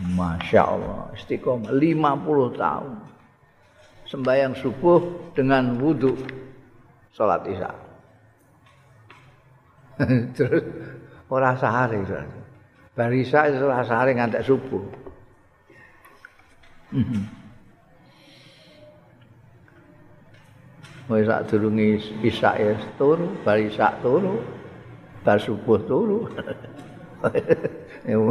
[0.00, 2.92] Masya Allah, istiqomah 50 tahun.
[4.04, 6.12] Sembayang subuh dengan wudhu,
[7.16, 7.72] sholat isya.
[10.36, 10.64] Terus
[11.32, 12.04] ora sehari.
[12.92, 14.84] Barisa itu ora sehari ngantek subuh.
[21.10, 24.38] Wis sak durunge isak ya turu, bar isak turu,
[25.26, 26.30] bar subuh turu.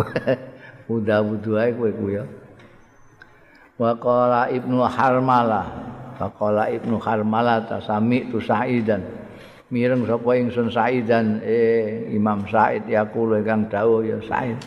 [0.89, 2.23] Udah wudu ae kowe ku ya.
[3.75, 5.67] Wa qala Ibnu Harmalah,
[6.23, 9.03] wa qala Ibnu Harmalah tasami tu Sa'idan.
[9.69, 14.57] Mireng sapa ingsun Sa'idan eh Imam Sa'id yaqulu kang dawuh ya Sa'id.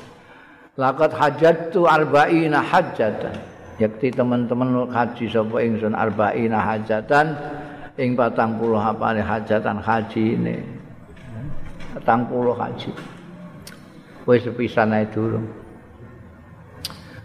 [0.77, 3.35] Laqad hajjatu arba'ina hajjatan.
[3.81, 7.35] Yakti teman-teman haji sapa ingsun arba'ina hajjatan.
[8.01, 10.57] Ing patang puluh apa hajatan haji ini.
[11.93, 12.93] Patang puluh haji.
[14.25, 15.45] Wis sepisan ae durung.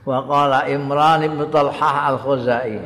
[0.04, 0.24] Wa
[0.68, 2.80] imran ibn talhah al khuzai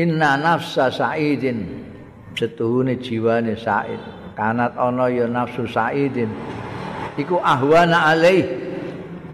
[0.00, 1.88] inna nafsa sa'idin.
[2.32, 4.00] Setuhune jiwane sa'id.
[4.38, 6.30] Kanat ana ya nafsu sa'idin.
[7.20, 8.48] Iku ahwana alaih.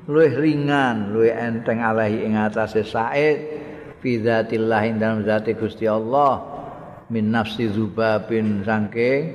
[0.07, 3.38] Luwih ringan luwih enteng alaihi ing atase sa'id.
[4.00, 6.55] Fi dzatillah dalam zati Gusti Allah
[7.12, 9.30] min nafsi zubabin sangke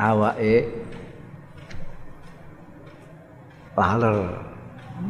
[0.00, 0.72] awake
[3.76, 4.46] laler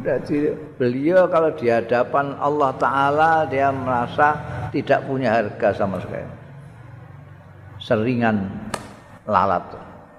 [0.03, 4.35] jadi beliau kalau di hadapan Allah Ta'ala dia merasa
[4.67, 6.27] tidak punya harga sama sekali.
[7.79, 8.51] Seringan
[9.23, 9.63] lalat.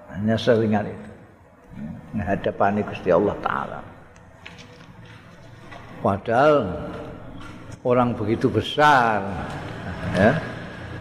[0.09, 1.09] Hanya seringan itu.
[2.17, 3.79] Menghadapan Gusti Allah Ta'ala.
[6.01, 6.55] Padahal
[7.85, 9.21] orang begitu besar
[10.17, 10.33] ya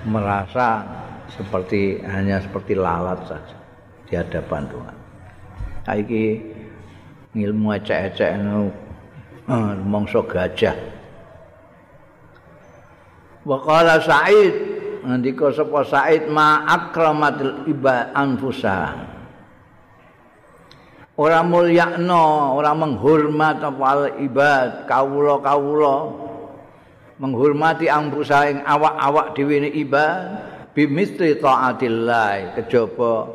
[0.06, 0.86] merasa
[1.32, 3.56] seperti hanya seperti lalat saja
[4.06, 4.96] di hadapan Tuhan.
[5.88, 6.24] Saiki
[7.34, 8.68] ilmu ecek-ecek nu
[9.48, 10.76] uh, mongso gajah.
[13.48, 14.54] Wa qala Sa'id
[15.04, 19.08] ngendika sapa Sa'id ma akramatul ibad anfusa.
[21.18, 26.27] Ora mulyakno, ora menghormat apa ibad kawula-kawula
[27.18, 30.22] menghormati angpusa ing awak-awak dhewe ne ibad
[30.72, 33.26] bimisli taatillah kejaba.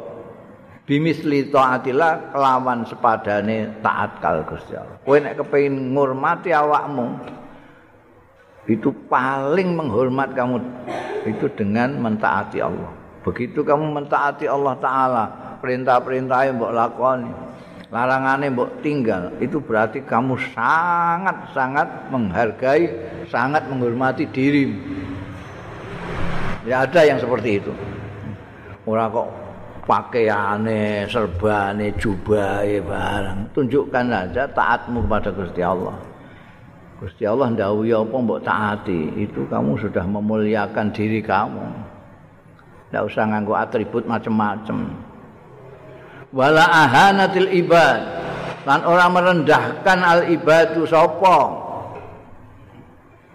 [0.84, 5.00] Bimisli taatillah kelawan sepadane taat kal Gusti Allah.
[5.04, 7.24] Kowe nek kepengin ngurmati awakmu
[8.68, 10.60] itu paling menghormat kamu
[11.28, 12.92] itu dengan mentaati Allah.
[13.24, 15.26] Begitu kamu mentaati Allah taala
[15.64, 17.32] perintah-perintahnya mbok lakoni
[17.94, 22.90] larangane mbok tinggal itu berarti kamu sangat-sangat menghargai
[23.30, 24.82] sangat menghormati dirimu.
[26.66, 27.70] Ya ada yang seperti itu.
[28.90, 29.30] Ora kok
[29.86, 35.94] pakaiane serbane jubahe barang tunjukkan saja taatmu kepada Gusti Allah.
[36.98, 39.22] Gusti Allah ndawuhi apa mbok taati?
[39.22, 41.62] Itu kamu sudah memuliakan diri kamu.
[42.90, 45.13] Ndak usah nganggo atribut macam-macam
[46.34, 48.02] wala ahanatil ibad.
[48.66, 51.62] Lan orang merendahkan al ibadu sapa?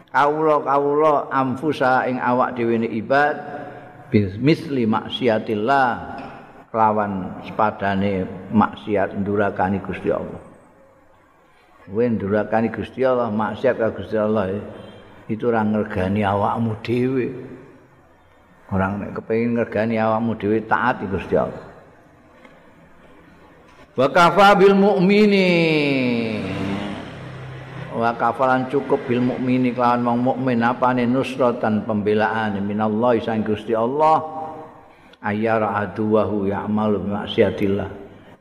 [0.08, 3.36] Kawula kawula amfusa ing awak dhewe ibad
[4.40, 5.88] misli maksiatillah
[6.72, 10.40] lawan sepadane maksiat ndurakani Gusti Allah.
[11.92, 14.56] Wen ndurakani Gusti Allah maksiat ka Gusti Allah
[15.28, 17.28] itu ora ngergani awakmu dhewe.
[18.72, 21.67] Orang nek kepengin ngergani awakmu dhewe taat Gusti Allah
[23.98, 25.50] wa kafa bil mukmini
[27.90, 30.62] wa kafalan cukup bil mukmini kelawan wong mukmin.
[30.62, 34.22] Apane nusratan pembelaan minallah sang Gusti Allah.
[35.18, 37.90] Ayyara aduwahu ya'malu maksiatillah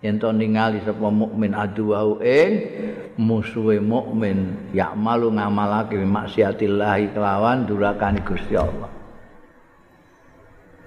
[0.06, 2.52] yen to ningali sapa mukmin aduwahu ing
[3.18, 8.94] musuhe mukmin ya'malu ngamalake maksiatillah kelawan durakane Gusti Allah.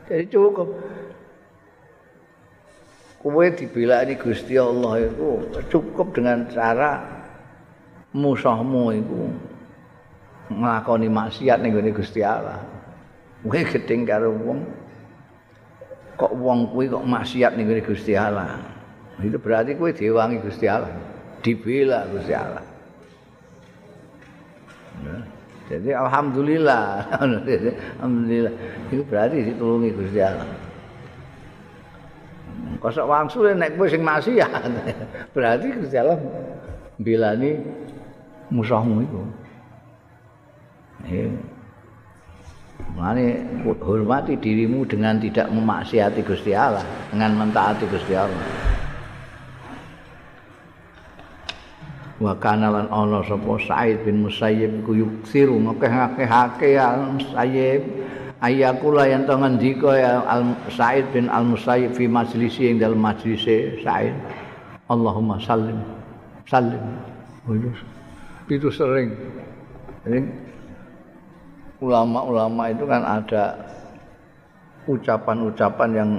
[0.07, 0.71] Jadi cukup
[3.21, 7.05] kowe dibelani Gusti Allah itu cukup dengan cara
[8.17, 9.29] musuhmu itu
[10.51, 12.65] nglakoni maksiat ning gone Gusti Allah.
[13.45, 14.61] Kowe gedeng karo wong
[16.17, 18.57] kok wong kuwi kok maksiat ning gone Gusti Allah.
[19.21, 20.91] Itu berarti kowe diwangi Gusti Allah.
[21.45, 22.65] Dibela Gusti Allah.
[25.69, 26.85] Jadi alhamdulillah.
[28.01, 28.55] alhamdulillah.
[28.89, 30.60] Itu berarti ditulungi Gusti Allah.
[32.81, 34.51] Kosok wangsul nek kowe sing maksiat.
[35.35, 36.19] Berarti Gusti Allah
[37.01, 37.51] mbilani
[38.53, 39.23] musuhmu iku.
[42.97, 43.45] Mane
[43.81, 48.45] hormati dirimu dengan tidak memaksiati Gusti Allah, dengan mentaati Gusti Allah.
[52.21, 56.77] Wa kana lan ana sapa Said bin Musayyib ku yuksiru ngakeh-akehake
[57.17, 57.83] Musayyib
[58.41, 63.81] ayakula yang to ngendika ya Al Said bin Al Musayyib fi majlisi ing dalam majlise
[63.85, 64.17] Said.
[64.91, 65.79] Allahumma sallim
[66.51, 66.83] sallim.
[68.51, 69.15] Itu sering.
[70.03, 70.27] Ini
[71.79, 73.55] ulama-ulama itu kan ada
[74.91, 76.11] ucapan-ucapan yang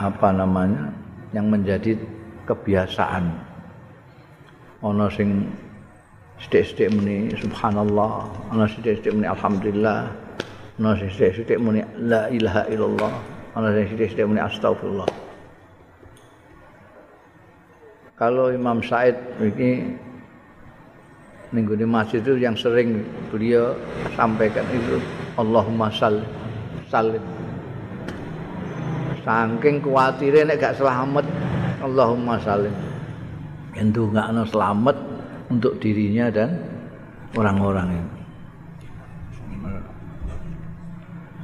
[0.00, 0.88] apa namanya
[1.36, 2.00] yang menjadi
[2.48, 3.28] kebiasaan.
[4.80, 5.52] Ana sing
[6.40, 8.24] sithik-sithik muni subhanallah.
[8.54, 10.27] Ana sithik-sithik muni alhamdulillah
[10.78, 13.12] ana sithik-sithik muni la ilaha illallah.
[13.58, 15.10] Ana sithik-sithik muni astagfirullah.
[18.18, 19.94] Kalau Imam Said ini
[21.54, 23.74] minggu di masjid itu yang sering beliau
[24.18, 25.02] sampaikan itu
[25.38, 26.26] Allahumma sallim.
[26.90, 27.22] Salim
[29.28, 31.24] saking kuatirnya nek gak selamat
[31.84, 32.72] Allahumma salim
[33.76, 34.96] itu gak ada selamat
[35.52, 36.56] untuk dirinya dan
[37.36, 38.08] orang-orang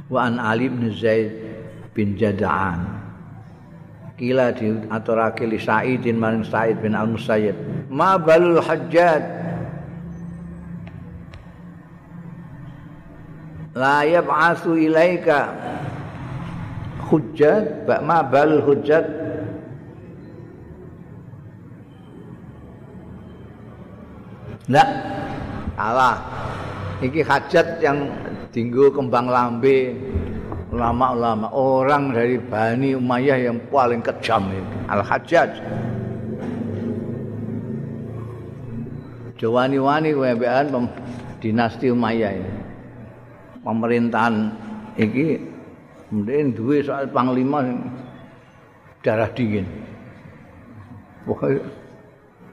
[0.09, 1.33] wa an Ali bin Zaid
[1.95, 3.03] bin Jada'an.
[4.15, 7.55] Kila di aturake li Sa'idin maring Sa'id bin Al-Musayyib
[7.91, 9.23] ma balul hajjat
[13.75, 15.51] la yab'atsu ilaika
[17.11, 19.03] hujjat ma bal hujjat
[24.71, 24.85] la
[25.75, 26.23] Allah
[27.03, 28.09] iki hajat yang
[28.55, 29.91] tinggu kembang lambe.
[30.71, 35.51] Ulama-ulama orang dari Bani Umayyah yang paling kejam itu al-hajjaj.
[39.39, 40.71] Jawani-wani webean
[41.39, 42.53] dinasti Umayyah ini.
[43.63, 44.51] Pemerintahan
[44.99, 45.39] iki
[46.11, 47.63] mungkin duwe soal panglima
[48.99, 49.67] darah dingin.
[51.23, 51.63] Pokoknya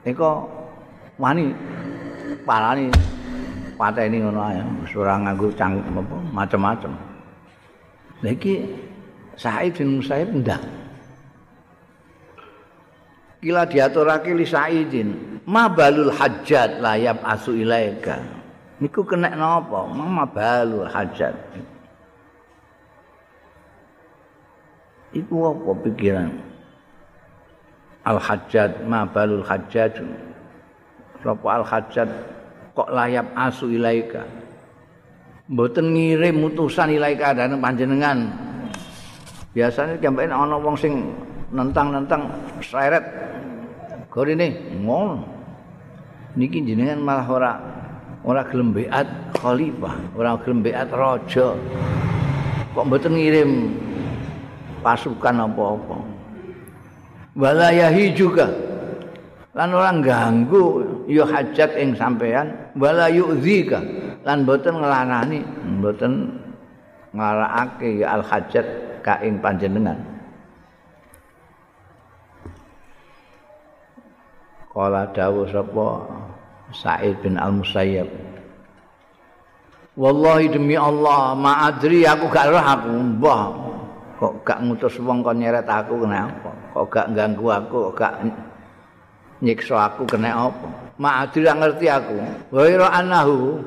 [0.07, 0.47] Eko
[1.19, 1.51] wani
[2.47, 2.87] parani
[3.75, 4.61] pateni ngono ae,
[4.95, 6.91] ora nganggo cang apa macam-macam.
[8.23, 8.63] Lah iki
[9.33, 10.61] Said bin Musaib ndak.
[13.43, 18.43] Kila diaturake li Saidin, ma balul hajjat layab asu ilaika.
[18.83, 21.31] niku kena napa mama balu hajat
[25.15, 26.29] iku apa pikiran
[28.03, 30.03] al hajat ma balul hajat
[31.23, 32.09] sapa al hajat
[32.73, 34.25] kok layap asu ilaika?
[35.49, 38.33] Mboten ngirim utusan ilaika dan panjenengan.
[39.53, 41.13] Biasanya sampai ana wong sing
[41.53, 42.25] nentang-nentang
[42.57, 43.05] seret
[44.09, 45.21] gorine ngono.
[46.33, 47.53] Niki jenengan malah ora
[48.25, 49.05] ora gelem beat
[49.37, 51.53] khalifah, ora gelem beat raja.
[52.73, 53.51] Kok mboten ngirim
[54.81, 55.97] pasukan apa-apa.
[57.37, 58.49] Walayahi juga.
[59.53, 63.79] Lan ora ganggu ya hajat ing sampean wala yu'zika
[64.25, 65.39] lan mboten nglanani
[65.79, 66.13] mboten
[67.13, 68.65] ngarakake al hajat
[69.05, 70.13] ka ing panjenengan
[74.73, 76.01] Kala dawuh sapa
[76.73, 78.09] Sa'id bin Al-Musayyab.
[79.93, 83.53] Wallahi demi Allah, ma'adri aku gak roh aku mbah.
[84.17, 86.49] Kok gak ngutus wong kon nyeret aku kenapa?
[86.73, 88.13] Kok gak ganggu aku, kok gak
[89.45, 90.82] nyiksa aku kena apa?
[91.01, 92.17] Ma'adri ngerti aku.
[92.53, 93.57] Wa ira anahu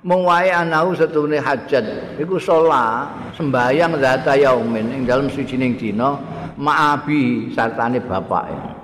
[0.00, 6.16] mung wae anahu setune hajat iku salat sembayang zata yaumin ing dalem sucining dina
[6.56, 8.80] ma'abi sartane bapake.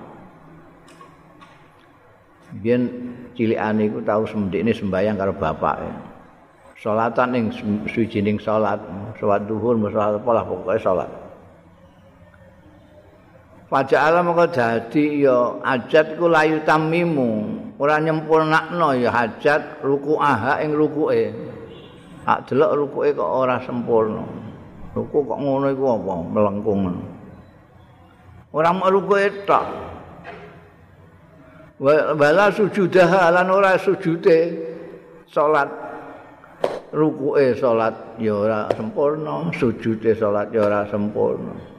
[2.60, 2.88] biyen
[3.36, 5.76] cilikane iku tau semdekne sembayang karo bapak.
[6.76, 7.44] Salatan ning
[7.88, 8.76] suwijining salat,
[9.16, 11.08] salat zuhur, salat apa lah pokoke salat.
[13.66, 17.50] Fajar alam kok dadi ya hajat iku layu tamimu,
[17.82, 20.14] ora nyempurnakno ya hajat ruku
[20.62, 21.34] ing rukuke.
[22.22, 24.22] Hak delok rukuke kok ora sempurna.
[24.94, 26.14] Ruku kok ngono iku apa?
[26.30, 26.80] Melengkung.
[28.54, 29.66] Ora mau rukuke tok,
[31.82, 34.38] wala sujudah lan ora sujude.
[35.26, 35.66] Salat.
[36.94, 39.50] Rukuke salat ya ora sempurna.
[39.58, 41.75] Sujude salat ya ora sempurna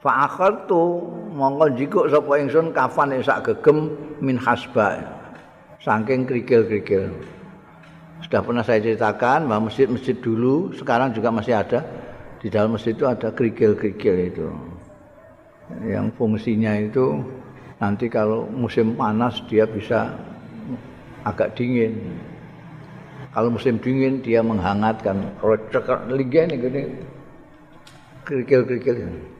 [0.00, 1.04] fa akhartu
[1.36, 3.92] mongko jikuk sapa ingsun kafan sak gegem
[4.24, 5.00] min hasba.
[5.80, 7.08] Saking krikil-krikil
[8.20, 11.80] sudah pernah saya ceritakan bahwa masjid-masjid dulu sekarang juga masih ada.
[12.40, 14.48] Di dalam masjid itu ada krikil-krikil itu.
[15.84, 17.20] Yang fungsinya itu
[17.80, 20.12] nanti kalau musim panas dia bisa
[21.24, 21.96] agak dingin.
[23.32, 25.16] Kalau musim dingin dia menghangatkan.
[25.40, 26.82] Kalau cekak linggen gini
[28.28, 29.39] kerikil-kerikil.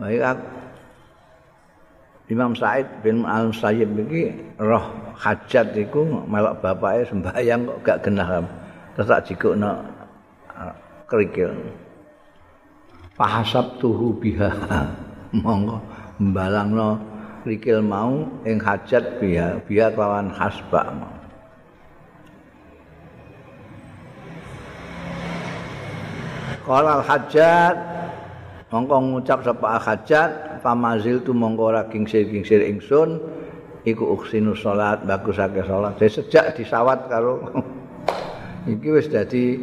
[0.00, 0.40] Baik
[2.32, 4.86] Imam Said bin Al Sayyid iki roh
[5.18, 8.40] hajat iku melok bapake sembahyang kok gak genah.
[8.94, 9.72] Terus tak jikukno
[11.10, 11.52] kerikil.
[13.18, 14.48] Pahasab tuhu biha.
[15.42, 15.82] Monggo
[16.22, 16.96] mbalangno
[17.42, 21.12] kerikil mau ing hajat biha, biha kelawan hasbak mau.
[26.62, 27.89] Qala al-hajjat
[28.70, 33.18] mongko ngucap sapa al-hajjat famazil tu mongko ora kingsir-kingsir ingsun
[33.82, 37.42] iku uksinu salat bagusake salat sejak disawat karo
[38.72, 39.58] iki wis dadi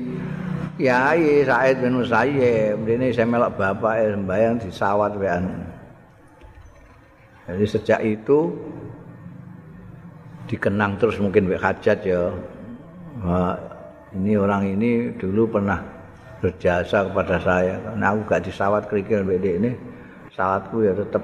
[0.77, 5.49] Kiai Said bin Musayyib ini saya melok bapak sembahyang disawat wean.
[7.49, 8.53] Jadi sejak itu
[10.45, 12.29] dikenang terus mungkin wek hajat ya.
[13.25, 13.57] Nah,
[14.13, 15.81] ini orang ini dulu pernah
[16.41, 17.75] berjasa kepada saya.
[17.97, 19.71] Nah, aku gak disawat kerikil bede ini,
[20.33, 21.23] salatku ya tetap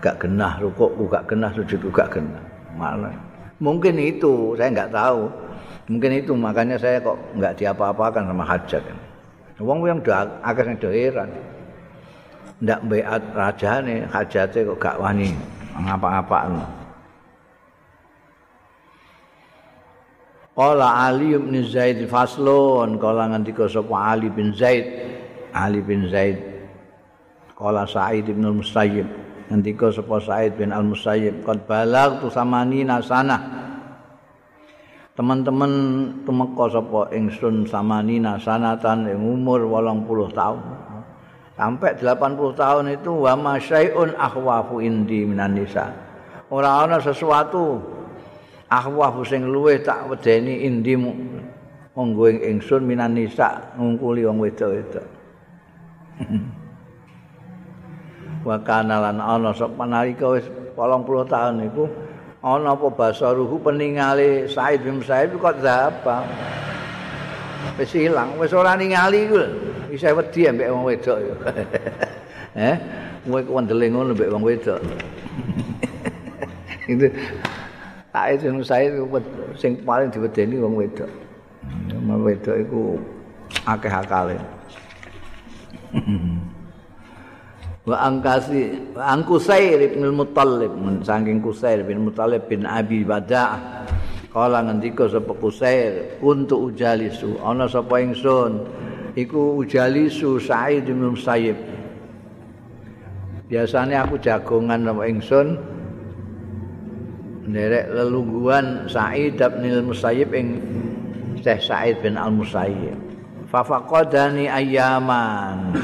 [0.00, 2.42] gak genah, rukukku gak genah, sujudku gak genah.
[2.78, 3.12] Malah.
[3.60, 5.28] Mungkin itu, saya nggak tahu.
[5.90, 8.82] Mungkin itu makanya saya kok nggak diapa-apakan sama hajat.
[9.60, 11.30] Wong yang udah akhirnya udah heran.
[12.64, 15.36] Ndak beat raja nih hajatnya kok gak wani
[15.76, 16.79] ngapa-ngapaan.
[20.54, 24.86] Qala Ali bin Zaid faslun kala ngendika sapa Ali bin Zaid.
[25.54, 26.38] Ali bin Zaid.
[27.54, 29.06] Qala Sa'id bin Al-Musayyib.
[29.52, 31.44] Ngendika sapa Sa'id bin Al-Musayyib.
[31.44, 33.60] Qad balagtu samani nasana
[35.20, 35.72] Teman-teman
[36.24, 40.60] tumeka sapa ingsun samani nasanatan ing umur 80 tahun
[41.60, 45.92] sampai 80 tahun itu wa masyai'un akhwafu indi minan nisa.
[46.48, 47.84] Ora ana sesuatu
[48.70, 51.12] ahwah sing luweh tak wedeni indimu.
[51.98, 55.04] Monggo ingsun minan nisa ngungkuli wong wedok-wedok.
[58.46, 61.84] Wa kana lan ana sapa nalika wis 80 taun niku
[62.40, 66.24] ana apa basa ruhu peningale Said bin Said kok zapa
[67.76, 69.44] wis ilang wis ora ningali iku
[69.92, 71.20] isa wedi ambek wong wedok
[72.56, 72.80] eh
[73.28, 74.80] kowe kok ndele ngono ambek wong wedok.
[76.90, 77.06] Itu
[78.10, 78.90] Said bin Said
[79.54, 81.10] sing paling diwedeni wong wedok.
[81.94, 82.98] Wong wedok iku
[83.66, 84.34] akeh akale.
[87.86, 90.74] Wa angkasi angkusair bin Muttalib
[91.06, 93.86] saking Kusair bin Muttalib bin Abi Badah.
[94.30, 98.62] Kala ngendika sapa Kusair untuk ujalisu ana sapa ingsun
[99.18, 101.58] iku ujalisu Said bin Musayyib.
[103.50, 105.58] Biasanya aku jagongan sama ingsun
[107.50, 110.48] nderek lelungguhan Sa'id bin Al-Musayyib ing
[111.42, 112.98] Syekh Sa'id bin Al-Musayyib.
[113.50, 115.74] Fa faqadani ayyaman.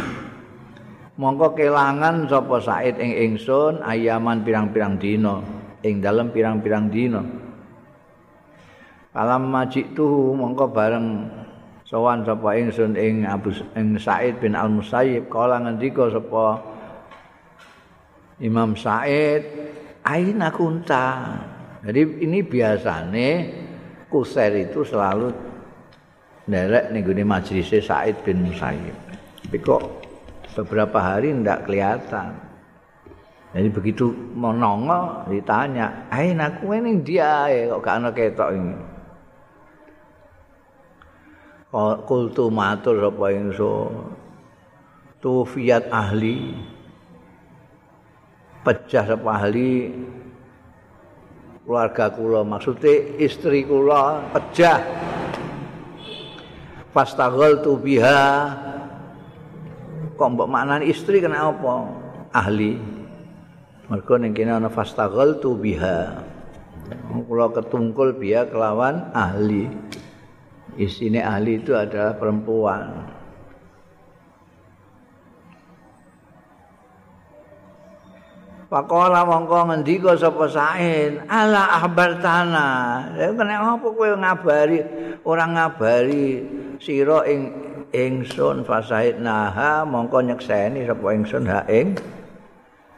[1.17, 5.43] Mongko kelangan sapa Sa'id ing ingsun ayaman pirang-pirang dina
[5.83, 7.25] ing dalem pirang-pirang dina.
[9.17, 11.25] Alam majituhu mongko bareng
[11.89, 16.61] sowan sapa ingsun ing Abu ing Sa'id bin Al-Musayyib kala ngendika sapa
[18.45, 19.43] Imam Sa'id
[20.05, 21.33] aina kunta
[21.87, 23.31] Jadi ini biasanya
[24.11, 25.31] Kusair itu selalu
[26.51, 28.95] nderek nih gini majelis Said bin Musayyib.
[29.47, 29.83] Tapi kok
[30.59, 32.35] beberapa hari tidak kelihatan.
[33.55, 38.77] Jadi begitu mau nongol ditanya, "Hai, aku ini dia ya kok gak ana ketok ini."
[42.07, 43.91] Kultu matur sapa ingsun.
[45.23, 46.55] Tufiat ahli
[48.67, 49.95] pecah sapa ahli
[51.67, 54.79] keluarga kula maksudnya istri kula pejah.
[56.95, 58.55] Fastaghal tu biha
[60.15, 61.91] kok mbok maknani istri kena apa?
[62.31, 62.79] Ahli.
[63.91, 66.23] Mergo ning kene ana fastaghal tu biha
[67.27, 69.67] kula ketungkul biha kelawan ahli.
[70.79, 73.11] Isine ahli itu adalah perempuan
[78.67, 83.15] Pakola mongko ngendika sapa sain ala ahbar tanah.
[83.15, 84.83] Lha kena apa kowe ngabari
[85.23, 86.43] ora ngabari
[86.83, 87.55] sira ing
[87.95, 91.95] ingsun fasaid naha mongko nyekseni sapa ingsun ha ing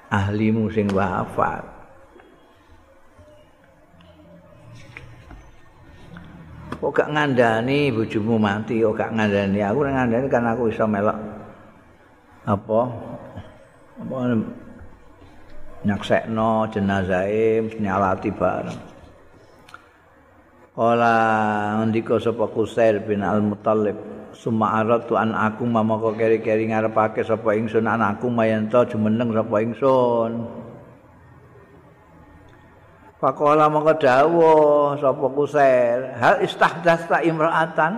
[0.09, 1.61] ahlimu sing wafat.
[6.79, 11.19] Kok gak ngandani bojomu mati, kok gak ngandani aku ngandani kan aku iso melok
[12.49, 12.81] apa?
[13.99, 14.17] Apa
[15.87, 18.81] nyaksekno jenazahe nyalati bareng.
[20.79, 21.15] Kala
[21.91, 23.99] ndika sapa Kusair bin Al-Muttalib
[24.31, 30.33] summa aratu an aku mamaka keri-keri ngarepake sapa ingsun anakku mayanta jumeneng sapa ingsun.
[33.19, 37.93] Pakola mongko dawuh sapa Kusair, hal istahdasta imra'atan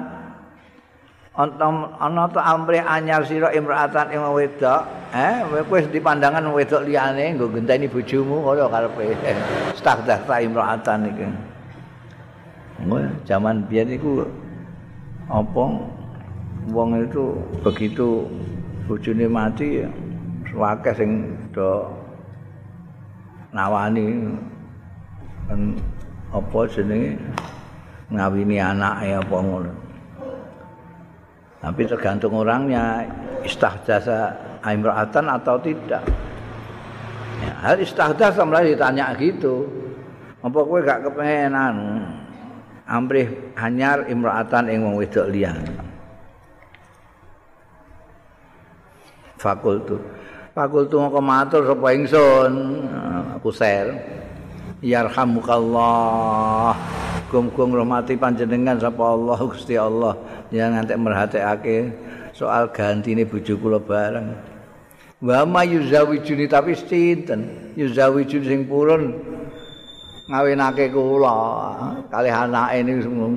[1.36, 4.80] ana ta amre anyar sira imra'atan ing wedok,
[5.10, 9.14] eh wis dipandangan wedok liyane nggo genteni bojomu ngono karepe.
[9.74, 11.26] Istahdasta imra'atan iki.
[13.28, 14.24] zaman biyen iku
[15.28, 15.64] apa
[16.72, 18.24] wong itu begitu
[18.88, 19.84] bojone mati
[20.56, 21.10] wakeh sing
[21.52, 21.86] do
[23.52, 24.32] nawani
[25.46, 25.60] kan
[26.32, 27.20] apa jenenge
[28.10, 29.72] ngawini anake apa ngono
[31.60, 33.04] tapi tergantung orangnya
[33.44, 34.32] istahjasa
[34.64, 36.04] imra'atan atau tidak
[37.40, 39.64] ya, hal istahjasa mulai ditanya gitu
[40.40, 42.20] apa kowe gak kepengen anu
[42.90, 45.62] amrih hanyar imra'atan ing wong wedok liyan.
[49.38, 49.96] Fakultu.
[50.52, 52.52] Fakultu moko matur sapa ingsun,
[53.54, 53.94] sel.
[54.82, 56.74] Yarhamukallah.
[57.30, 60.18] Gum-gum rahmati panjenengan sapa Allah Gusti Allah.
[60.50, 61.78] Jangan ngantek merhatekake
[62.34, 64.34] soal gantine bojo kula bareng.
[65.20, 67.72] Wa ma yuzawijuni tapi sinten?
[67.76, 69.20] Yuzawijuni sing purun
[70.32, 71.36] ngawinake kula.
[72.08, 73.36] Kalih anake niku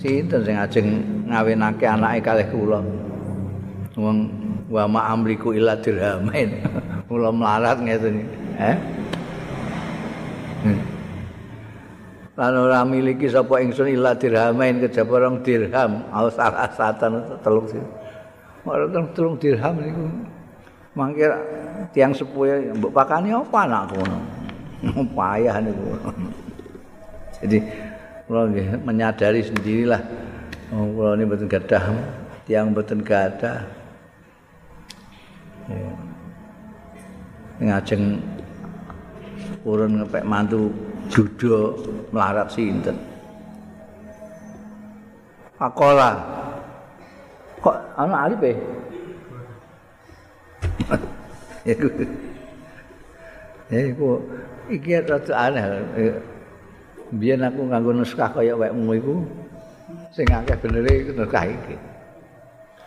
[0.00, 0.88] sinten sing ajeng
[1.28, 2.80] ngawinake anake kalih kula?
[4.00, 4.32] Wong
[4.72, 6.64] wa ma amliku illa dirhamain
[7.12, 8.24] kula melarat ngeten
[8.56, 8.76] eh?
[12.32, 16.00] Lan ora miliki sapa ingsun illa dirhamain kejaba rong dirham.
[16.08, 17.99] Au salah satan telung sih
[18.66, 18.84] ora
[19.16, 20.04] telung dirham niku
[20.92, 21.26] mangke
[21.96, 25.86] tiang sepuh mbok pakani apa anakku ngono payah niku
[27.40, 27.58] jadi
[28.28, 30.02] kula nggih menyadari sendirilah
[30.74, 31.84] oh, kula ini mboten gadah
[32.50, 33.62] tiang mboten gadah.
[37.62, 38.18] Ngajeng
[39.62, 40.74] urun ngepek mantu
[41.06, 41.78] judo
[42.10, 42.98] melarat sinten?
[45.54, 46.18] Pakola
[47.60, 48.52] kok ana alif e?
[51.68, 51.86] Iku
[53.92, 54.08] iku
[54.72, 55.64] iki rada aneh.
[57.10, 59.14] Biyen aku nganggo nuskah kaya wekmu iku
[60.14, 61.76] sing akeh bener iku nuskah iki.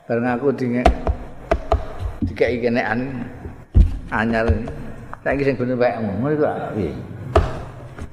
[0.10, 0.84] Karena aku dinge
[2.26, 3.30] dikai kenekan
[4.10, 4.50] anyar.
[5.24, 6.46] Saiki sing bener wekmu ngono iku
[6.76, 6.94] piye?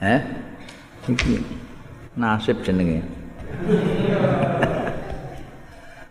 [0.05, 0.21] Eh
[1.09, 1.41] iki
[2.21, 3.01] nasib jenenge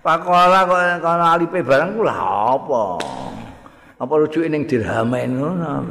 [0.10, 2.98] Pakola kok kono alipe barang ku apa?
[4.02, 5.86] apa rujuke ning dirhamen ngono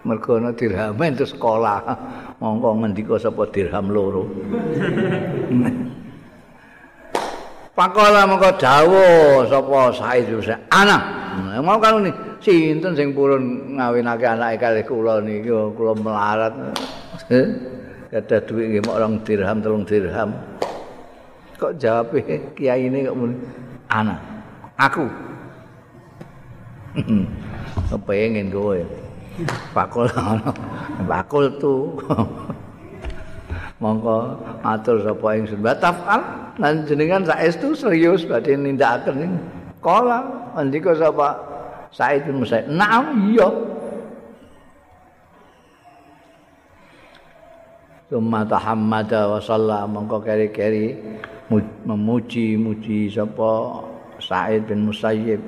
[0.00, 1.84] mergo ana dirhamen terus sekolah.
[2.40, 4.24] Mongko ngendika sapa dirham loro.
[7.76, 10.96] Pakola mongko dawuh sapa Said Husain ana.
[11.60, 12.08] Mau kan ini
[12.40, 15.52] sinten sing purun ngawinake anake kalih kula niki?
[15.52, 16.54] Kula melarat.
[18.08, 20.32] Kada duit nggih mok rong dirham telung dirham
[21.56, 22.14] kok jawab
[22.54, 23.16] kiai ini kok
[23.90, 24.16] ana
[24.76, 25.04] aku
[27.92, 28.80] Kepengen kowe.
[29.76, 30.50] Pakul ana.
[31.04, 31.92] Pakul tu.
[33.82, 36.20] Monggo matur sapa ing sembah tafal
[36.56, 39.32] lan jenengan saestu serius badhe nindakaken ing
[39.84, 40.24] kala
[40.56, 41.36] andika sapa
[41.92, 42.72] Said bin Musaid.
[42.72, 43.48] Naam iya.
[48.08, 50.96] Summa tahammada wa shalla mongko keri-keri
[51.50, 53.82] memuji-muji sapa
[54.18, 55.42] Said bin Musayyib.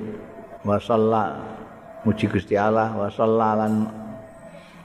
[0.63, 0.77] Wa
[2.05, 3.07] muji Gusti Allah wa
[3.55, 3.73] lan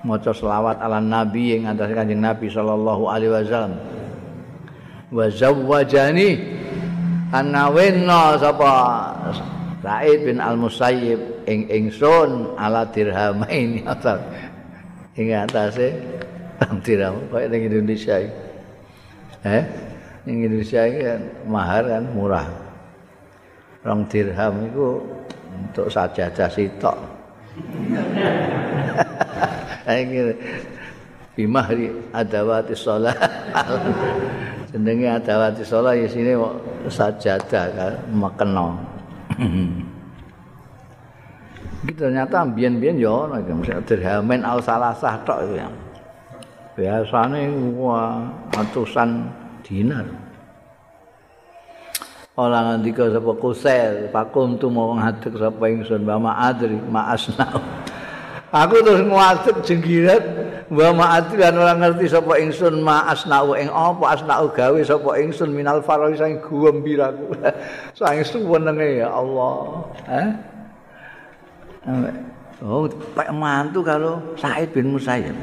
[0.03, 3.75] maca selawat ala nabi ing atas Kanjeng Nabi sallallahu alaihi wasallam.
[5.15, 6.29] Wa zawwajani
[7.31, 8.73] anawinna sapa
[9.85, 14.23] Said bin Al Musayyib ing ingsun ala dirhamain atas.
[15.15, 15.95] Ing atase
[16.87, 18.25] dirham kaya ning Indonesia
[19.45, 19.63] eh
[20.25, 21.05] ning Indonesia iki
[21.45, 22.49] mahar kan murah
[23.85, 25.05] rong dirham iku
[25.55, 26.97] untuk sajadah sitok.
[29.85, 30.21] Iki
[31.37, 33.15] bimahri adawati sholat.
[34.73, 36.33] Jenenge adawati sholat di sini
[36.89, 38.81] sajadah kan makena.
[41.85, 45.69] Iki ternyata ambien-ambien ya ono iki mesti dirhamen al salasah tok ya.
[46.75, 48.25] Biasane wah
[48.57, 50.07] atusan dinar.
[52.35, 57.47] Ola ngandika sapa kusel, pakum tu mau ngadeg sapa ingsun mama adri ma asna.
[58.51, 60.25] Aku terus ngadeg jenggirat
[60.67, 65.79] wa ma'ati lan ora ngerti sapa ingsun asnau ing apa asnau gawe sapa ingsun minal
[65.83, 67.39] faroi sing gembiraku
[67.95, 69.55] saking suwenenge ya Allah.
[70.11, 70.31] Eh
[72.67, 75.39] oh pak mantu kalau Said bin Musayyib.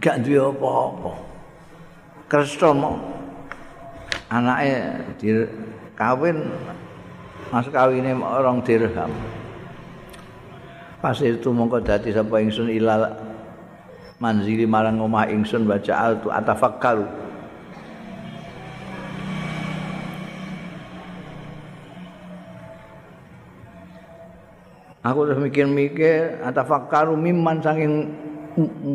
[0.00, 1.25] Gak duwe apa-apa
[2.26, 2.98] kersa mau
[4.26, 4.74] anake
[5.22, 5.30] di
[5.94, 6.50] kawin
[7.54, 9.10] mas kawine orang dirham.
[10.98, 13.14] Pas itu mongko dadi sapa ingsun ilal
[14.18, 17.06] manzili marang omah ingsun baca altu atafakkaru
[25.06, 28.10] Aku terus mikir-mikir atafakkaru mimman saking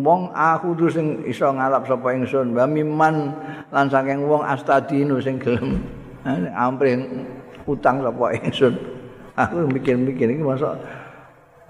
[0.02, 3.30] wong aku terus sing iso ngalap sapa ingsun wa mimman
[3.70, 5.82] lan saking wong astadinu sing gelem.
[6.58, 6.98] Ampre
[7.70, 8.74] utang sapa ingsun.
[9.38, 10.76] Aku mikir-mikir iki masa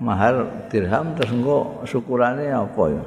[0.01, 3.03] mahar dirham terus engko syukurane apa ya?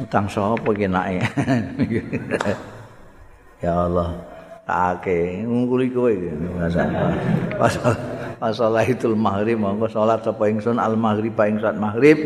[0.00, 1.22] Utang sapa iki nake
[3.64, 4.35] ya Allah
[4.66, 6.34] take ngungkuli kowe iki.
[9.14, 12.18] Maghrib monggo salat sapa ingsun al maghrib ing saat maghrib.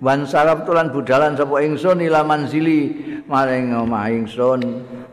[0.00, 2.92] Wan saraf tulan budalan sapa ingsun ila manzili
[3.28, 4.60] maring omah ingsun.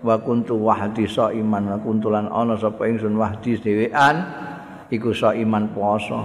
[0.03, 4.23] Wa kuntu wahdi sa iman wa kuntulan ana sapa ingsun wahdi dhewean
[4.91, 6.21] iku sa iman puasa.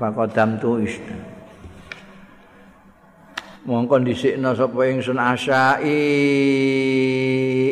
[0.00, 1.29] Pakodam tu isna.
[3.60, 5.92] Mongko dhisikna sapa ingsun asyai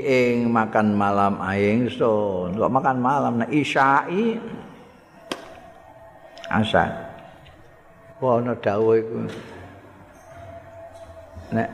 [0.05, 2.61] ing makan malam ingsun.
[2.61, 4.37] Kok makan malam nek isyai
[6.53, 6.93] asa.
[8.21, 9.19] Ono dawuh iku.
[11.57, 11.69] Nek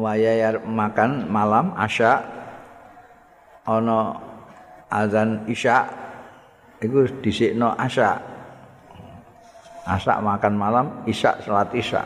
[0.00, 2.24] wayah makan malam asya
[3.68, 4.16] ana
[4.88, 5.84] azan isya
[6.80, 8.35] iku dhisikna asya.
[9.86, 12.02] Asak makan malam, isya salat isya.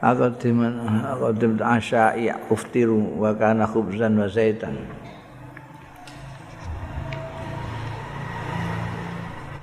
[0.00, 4.80] Aku diman aku dim asya ya uftiru wa kana khubzan wa zaitan.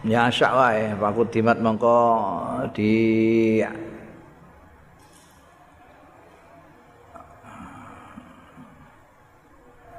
[0.05, 1.25] Ya asya wae, aku
[1.57, 1.97] mongko
[2.77, 2.93] di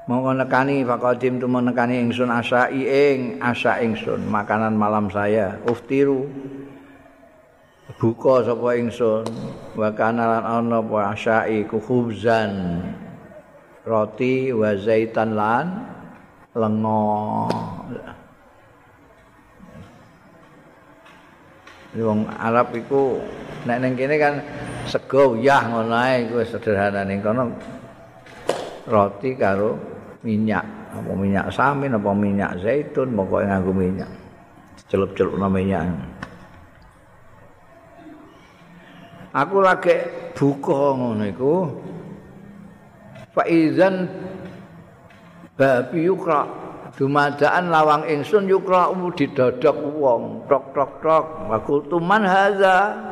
[0.09, 4.25] Monggo nekani faqadim tu nekani ingsun asai ing asa ingsun.
[4.25, 6.25] Makanan malam saya uftiru
[8.01, 9.29] buka sapa ingsun.
[9.77, 12.81] Wa kana lan ana apa asai ku khubzan.
[13.85, 15.77] Roti wa zaitan lan
[16.57, 17.05] lengo
[22.01, 23.21] wong Arab iku
[23.69, 24.41] nek ning kene kan
[24.89, 27.53] sego yah ngono ae iku sederhana ning kono.
[28.89, 30.64] Roti karo minyak.
[30.89, 34.11] Apa minyak samin apa minyak zaitun pokoknya nganggo minyak.
[34.89, 35.85] Celup-celup minyak.
[39.37, 39.95] Aku lagi
[40.33, 41.55] buka ngono iku.
[43.37, 44.09] Faizan
[45.55, 46.49] babi yukra.
[46.99, 50.49] Dumadaan lawang ingsun yukra didodok wong.
[50.51, 51.25] Tok tok tok.
[51.53, 53.09] Aku tuman haza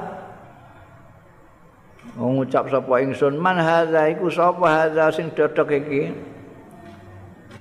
[2.17, 6.17] ngucap sapa ingsun man haza iku sapa haza sing dodok iki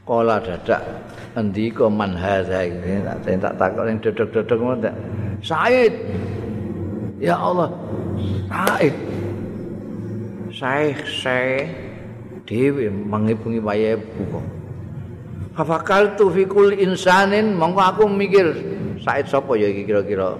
[0.06, 0.86] Kala dadak
[1.34, 4.89] endika man hadza iki tak tak takok ning dodok-dodok ngono
[5.41, 5.93] Said.
[7.18, 7.74] Ya Allah.
[8.45, 8.93] Said.
[10.53, 11.70] Syekh Syekh
[12.45, 14.41] dhewe mangibungi wayahe buka.
[15.58, 18.53] Fafakal tu fi kulli insanin mongko aku mikir
[19.01, 20.38] Said sapa ya iki kira-kira.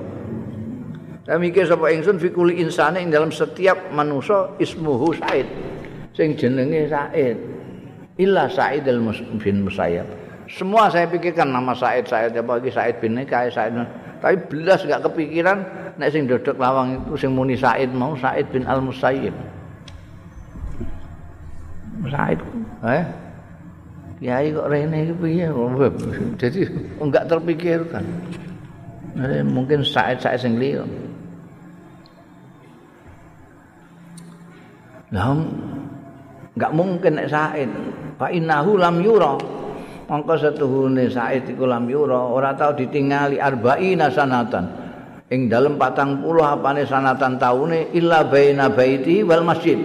[1.26, 5.49] Saya mikir sapa ingsun fi kulli insanin dalam setiap manusia ismuhu Said.
[6.13, 7.55] Sing jenenge Said.
[8.16, 8.88] Illa Sa'id
[9.39, 10.07] bin Musayyab.
[10.45, 13.74] Semua saya pikirkan nama Sa'id, Sa'id apa lagi Sa'id bin Nikah, Sa'id.
[14.22, 15.57] Tapi belas enggak kepikiran
[15.99, 19.36] nek sing dodok lawang itu sing muni Sa'id mau Sa'id bin Al Musayyib.
[22.05, 22.39] Sa'id
[22.86, 23.05] eh
[24.16, 25.47] Kiai kok rene iki piye?
[26.39, 26.59] Jadi
[27.03, 28.03] enggak terpikirkan.
[29.20, 30.88] Nah, mungkin Sa'id Sa'id sing liya.
[35.11, 35.36] Lah
[36.55, 37.68] enggak mungkin nek Sa'id.
[38.20, 39.36] Fa innahu lam yura.
[40.05, 44.66] Mongko setuhune Said iku lam yura ora tau ditingali arba'ina sanatan.
[45.34, 49.78] Ing dalem 40 apane sanatan taune illa baina baiti wal masjid.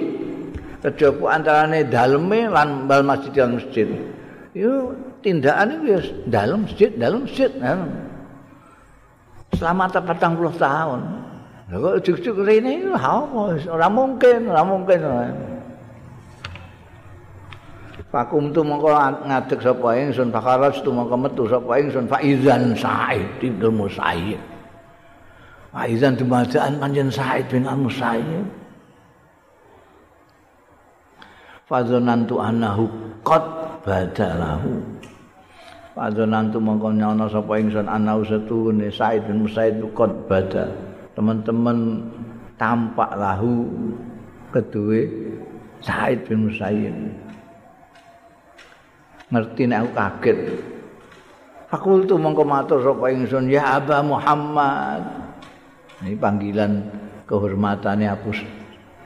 [0.84, 3.88] Kejaba antarane daleme lan wal masjid lan masjid.
[4.52, 4.92] Yo
[5.24, 7.48] tindakane wis dalem masjid dalem masjid.
[9.56, 11.00] Selama 40 tahun.
[11.70, 15.00] Lha kok juk-juk rene ora mungkin ora mungkin.
[15.00, 15.49] Fakum
[18.10, 18.90] tu mongko
[19.22, 24.42] ngadeg sapa ingsun fakaraj tu mongko metu sapa ingsun faizan Sa'id bin Musayyib.
[25.70, 28.46] Faizan dumadaan panjen Sa'id bin Musayyib.
[31.70, 32.90] Fadzonantu anahu
[33.22, 33.46] qad
[33.86, 34.74] badalahu.
[35.94, 40.74] Fadzonantu mongko nyono sapa ingsun anahu setune Sa'id bin Musayyib qad badal.
[41.14, 42.10] Teman-teman
[42.58, 43.70] tampak lahu
[44.50, 45.06] kedue
[45.78, 47.29] Sa'id bin Musayyib.
[49.30, 50.38] Ngerti nek aku kaget.
[51.70, 55.06] Aku tu mongko matur sapa ingsun ya Aba Muhammad.
[56.02, 56.82] Ini panggilan
[57.30, 58.34] kehormatannya Abu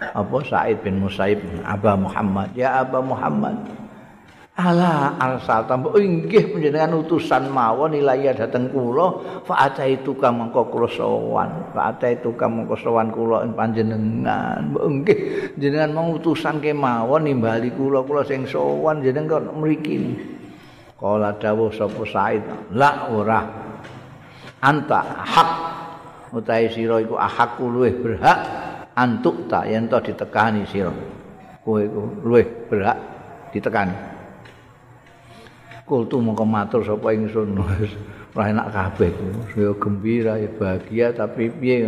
[0.00, 3.83] apa Said bin Musaib Aba Muhammad ya Aba Muhammad.
[4.54, 5.18] Ala.
[5.18, 11.74] Arsal tambo inggih panjenengan utusan mawon ilaya dateng kula fa itu ka mengko kula sowan.
[11.74, 14.70] Fa itu ka mengko sowan kula panjenengan.
[14.78, 20.22] Inggih jenengan mau utusan kemawon nimbali kula kula sing sowan jenengan kok mriki.
[20.94, 22.46] Kala dawuh sapa Said
[22.78, 23.42] la ora.
[24.62, 25.50] Anta hak
[26.30, 28.38] utahe sira iku ahak luweh berhak
[28.94, 30.94] antuk ta yen to ditekani sira.
[31.66, 32.98] Kowe iku luweh berhak
[33.50, 34.13] ditekani
[35.84, 37.60] kultu mongko matur sapa ingsun
[38.34, 39.12] ora enak kabeh.
[39.52, 41.84] Saya gembira ya bahagia tapi piye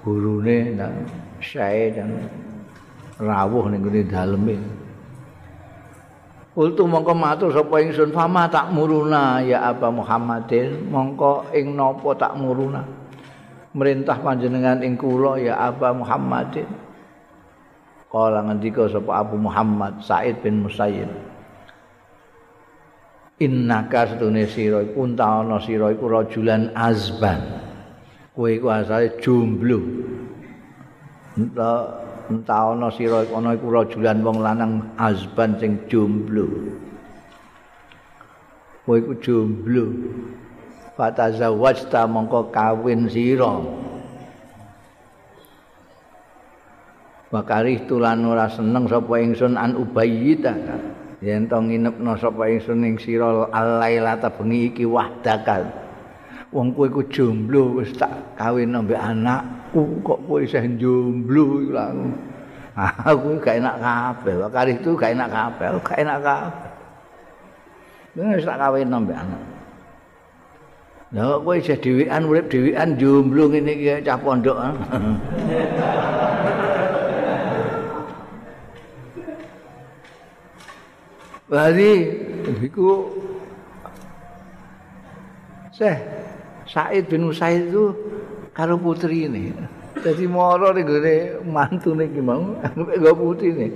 [0.00, 1.04] gurune nang
[1.44, 2.24] sae dan
[3.20, 4.56] rawuh ning ngene daleme.
[6.56, 10.88] Kultu mongko matur sapa ingsun fama tak muruna ya apa Muhammadin.
[10.88, 12.80] Mongko ing napa tak muruna?
[13.72, 16.68] Merintah panjenengan ing kula ya apa Muhammadin.
[18.08, 21.31] Kala ngendika sapa Abu Muhammad Said bin Musayyib
[23.40, 27.40] innaka setune sira iku ana sira iku rajulan azban.
[28.32, 29.80] Kowe iku asale jomblo.
[31.36, 36.48] Entah ana sira ana iku rajulan wong lanang azban sing jomblo.
[38.84, 39.84] Kowe iku jomblo.
[40.92, 43.64] Fatazawwajta mongko kawin sira.
[47.32, 50.52] Bakarih tulan ora seneng sapa ingsun an ubayyita
[51.22, 55.62] yen to nginepno sapa ingsun ing sira alailata bengi iki wahdakal
[56.52, 61.72] wong kowe iku jomblo wis tak kawin ambek anakku kok kowe isih jomblo iku
[62.76, 64.34] aku gak enak kabeh.
[64.48, 66.70] Kali itu gak enak kabeh gak enak kabeh.
[68.16, 69.42] Wis tak kawin ambek anak.
[71.12, 74.56] Lah kowe isih dhewean urip dhewean jomblo ngene iki cah pondok
[81.52, 82.08] Bali
[82.64, 83.12] iku
[85.68, 86.00] Syekh
[86.64, 87.92] Said bin Usaid itu
[88.56, 89.52] karo putri ini.
[90.00, 93.68] Jadi moro ning gone mantune iki mau, nek go putri ini.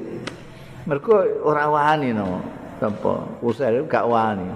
[0.89, 2.41] Mergo ora wani no.
[2.81, 4.49] Apa Usaid gak wani.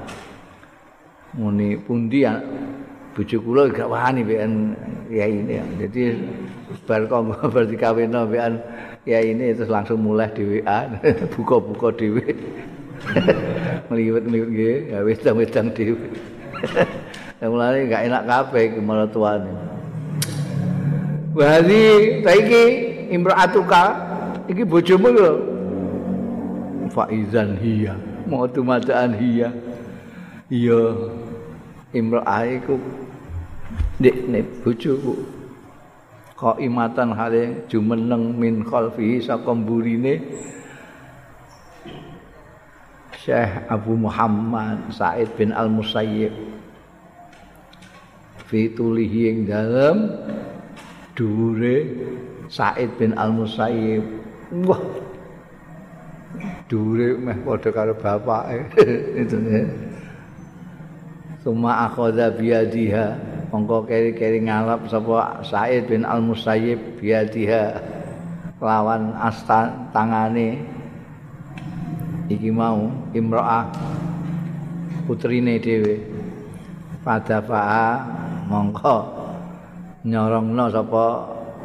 [1.36, 2.40] Muni pundi ya
[3.12, 4.72] bojo kula gak wani ben
[5.12, 5.60] ya ini.
[5.76, 6.16] Jadi
[6.88, 8.64] bar kok bar dikawinno ben
[9.04, 10.88] ya ini terus langsung mulai di WA
[11.36, 12.24] buka-buka dhewe.
[13.88, 16.08] meliwet-liwet nggih, ya wedang-wedang dhewe.
[17.40, 19.48] Ya mulane gak enak kabeh iki maratuane.
[21.32, 22.62] Wali ta iki
[23.16, 23.84] imraatuka
[24.44, 25.32] iki bojomu lho.
[26.92, 27.96] Faizan hiya,
[28.28, 29.48] mau tumadaan hiya.
[30.52, 31.16] Iya.
[31.96, 32.76] Imraah iku
[34.04, 35.40] nek bojoku
[36.40, 40.24] kok imatan hale jumeneng min khalfi saka mburine
[43.30, 46.34] Syekh Abu Muhammad Said bin Al-Musayyib.
[48.50, 50.18] Fitulihi ing dalem
[51.14, 51.94] dhuwure
[52.50, 54.02] Said bin Al-Musayyib.
[54.66, 54.82] Wah.
[56.66, 58.66] Dhuwure meh padha karo bapake.
[59.22, 59.38] Itu
[61.46, 63.14] Suma akhadha biyadiha.
[63.54, 67.78] Mongko keri-keri ngalap sapa Said bin Al-Musayyib biyadiha.
[68.58, 70.79] Lawan astan tangane
[72.30, 73.66] iki mau imro'ah
[75.10, 75.98] putrine dhewe.
[77.02, 77.86] Pada fa'a
[78.46, 78.96] mongko
[80.06, 81.06] nyorongno sapa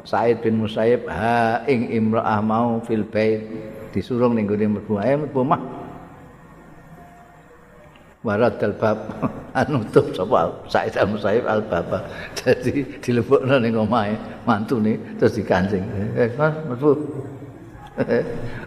[0.05, 3.41] Said bin Musayyib ha ing imro'ah mau fil bait
[3.93, 4.97] disuruh ning gone mlebu.
[5.01, 5.61] Ae mlebu mah.
[8.26, 8.97] Warat bab
[9.59, 12.05] anutup sapa Said bin Musayyib al baba
[12.38, 14.16] dadi dilebokno ning omahe
[14.47, 15.84] mantune terus dikancing
[16.16, 16.95] eh mlebu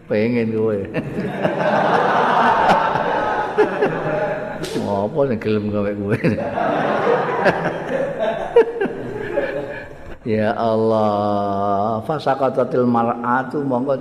[0.08, 0.78] pengen kowe
[4.88, 6.18] apa sing gelem gawe kowe
[10.24, 14.00] ya Allah fasaqatatil mar'atu monggo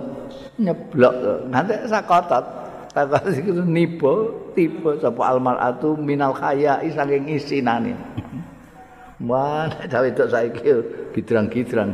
[0.60, 2.44] nyeblok nanti sakotot
[2.96, 4.14] takut iku nipo
[4.56, 7.94] tipe sapa almaratu minal khaya saking isinane
[9.18, 10.62] Wah, cawe itu saiki
[11.18, 11.90] gidrang-gidrang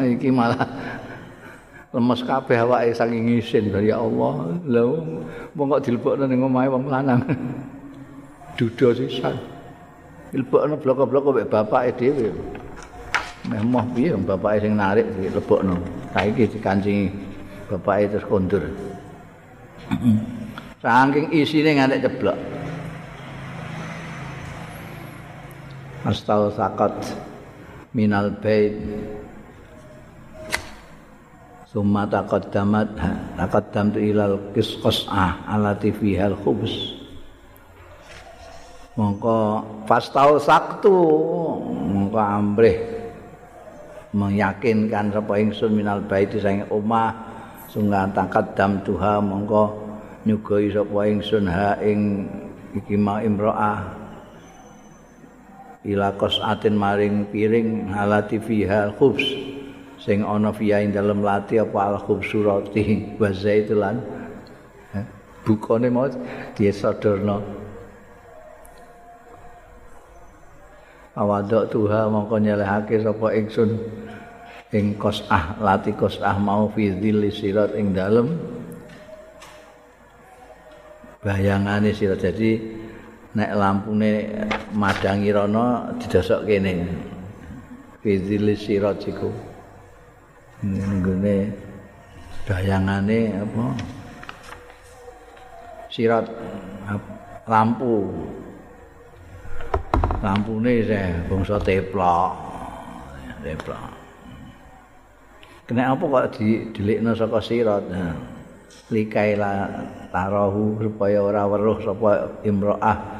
[0.00, 0.64] iki malah
[1.88, 4.52] lemes kabeh awake saking isin ya Allah.
[4.68, 4.82] Lha
[5.56, 7.24] wong kok dilebokno ning omahe wong lanang.
[8.60, 9.40] Duda sisan.
[10.28, 12.28] Dilebokno bloko-bloko mek bapake dhewe.
[13.48, 15.80] Meh moh piye bapake sing narik dilebokno.
[16.12, 17.08] Saiki dikancingi
[17.72, 18.64] bapake terus kondur.
[20.84, 22.38] Saking isine nganti ceblok.
[26.06, 26.52] Astal
[27.96, 28.76] minal bait
[31.68, 32.96] summa taqaddamat
[33.36, 36.96] taqaddamtu ilal qisqasah alati fiha al khubus.
[38.96, 40.90] Mongko fastau saktu
[41.92, 42.76] mongko ambrih
[44.16, 47.12] meyakinkan sapa ingsun minal bait sing omah
[47.68, 49.76] sungguh taqaddam tuha mongko
[50.24, 52.26] nyugoi sapa ingsun ha ing
[52.72, 54.08] iki ma imro'ah.
[55.84, 59.57] Ila qasatin maring piring alati fiha al khubus
[60.08, 64.00] sing ana fiya ing dalem lati apa al khubsurati wa zaitulan
[65.44, 66.08] bukane mau
[66.56, 67.44] disadorno
[71.18, 73.74] awadok tuha mongko nyelehake sapa ingsun
[74.70, 78.38] ing qasah lati qasah mau fi dhilli sirat ing dalem.
[81.18, 82.62] Bayangane sirat jadi
[83.34, 84.12] nek lampune
[84.76, 86.86] madangi rono didosok kene.
[87.98, 89.47] Fi dhilli sirat iku
[90.62, 91.36] nggone
[92.48, 93.64] bayangane apa?
[95.92, 96.26] Sirat
[97.46, 98.10] lampu.
[100.18, 102.32] Lampune saya bangsa teplok.
[103.42, 103.86] Teplok.
[105.68, 107.84] Kena apa kok di delikna saka sirat?
[108.88, 109.68] Likaila
[110.08, 113.17] tarahu supaya ora weruh sapa imro'ah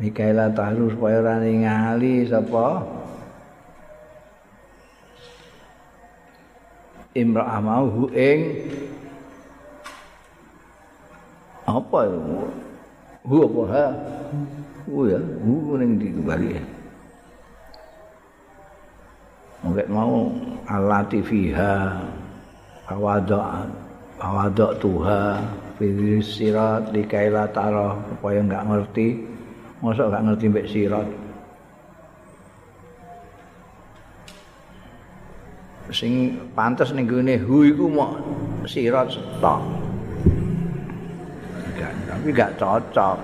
[0.00, 2.80] Mikaela tahlu supaya ora ningali sapa?
[7.12, 8.40] Imra'ah mau hu ing
[11.68, 12.00] apa
[13.28, 13.86] hu apa ha?
[14.88, 16.48] Hu ya hu ning di kembali
[19.60, 20.32] Mungkin mau
[20.64, 22.00] alati fiha
[22.88, 23.44] awadok
[24.16, 25.44] awadok tuha
[25.76, 29.08] fi sirat likaila tara supaya enggak ngerti
[29.80, 31.08] Masa gak ngerti mbek sirat.
[35.88, 38.12] Sing pantes ning gone hu iku mok
[38.68, 39.64] sirat stok.
[41.80, 43.16] Tapi gak cocok.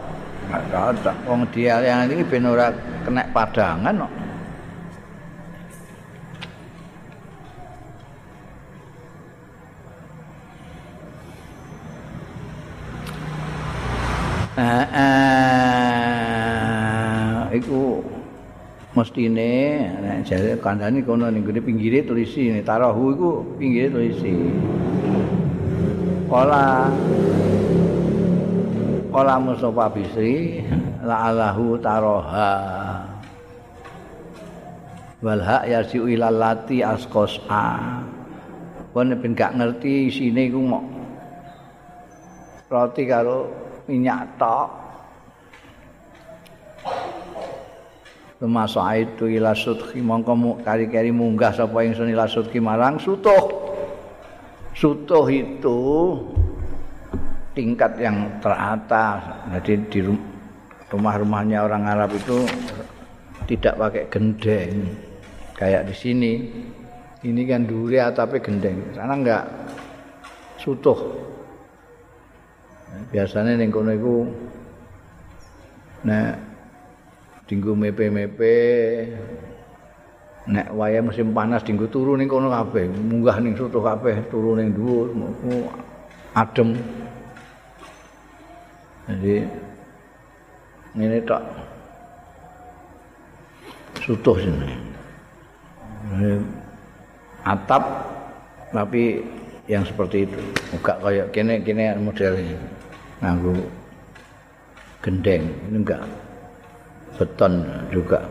[0.48, 1.16] Gak cocok.
[1.28, 2.72] Wong dia yang ini ben ora
[3.04, 4.12] kena padangan kok.
[14.56, 15.36] Ah, ah.
[17.56, 18.04] iku
[18.96, 23.30] mestine nek jare kandhane kono ning gone pinggire tulisi ne tarahu iku
[23.60, 24.32] pinggire tulisi.
[26.32, 26.88] Kala
[29.12, 30.64] Kala Mustafa Bisri
[31.04, 32.52] la'alahu taroha.
[35.20, 38.00] Wal hak yarji ilal lati askos a
[38.96, 40.84] kon ben gak ngerti isine iku mok.
[42.72, 43.48] Roti karo
[43.88, 44.85] minyak tok
[48.36, 53.48] Rumasa itu ila sudhi mongko kari-kari munggah sapa ingsun ila sudhi marang sutuh.
[54.76, 55.80] Sutuh itu
[57.56, 59.24] tingkat yang teratas.
[59.56, 60.00] Jadi di
[60.92, 62.44] rumah-rumahnya orang Arab itu
[63.48, 64.84] tidak pakai gendeng
[65.56, 66.32] kayak di sini.
[67.24, 68.92] Ini kan duri tapi gendeng.
[68.92, 69.48] Sana enggak
[70.60, 71.24] sutuh.
[73.08, 74.28] Biasanya ning kono iku
[76.04, 76.45] nek
[77.46, 78.54] dinggo mepe-mepe.
[80.46, 84.70] Nek waya musim panas dinggo turu ning kono kabeh munggah ning soto kabeh turu ning
[84.70, 85.10] dhuwur
[86.38, 86.78] adem.
[89.06, 89.42] Jadi
[90.98, 91.42] ini tak
[94.02, 94.70] sutuh sini
[97.42, 97.82] atap
[98.70, 99.22] tapi
[99.66, 100.38] yang seperti itu.
[100.74, 102.54] Enggak kayak kene kene modelnya
[103.18, 103.54] nganggo
[105.02, 106.02] gendeng ini enggak
[107.16, 108.22] beton juga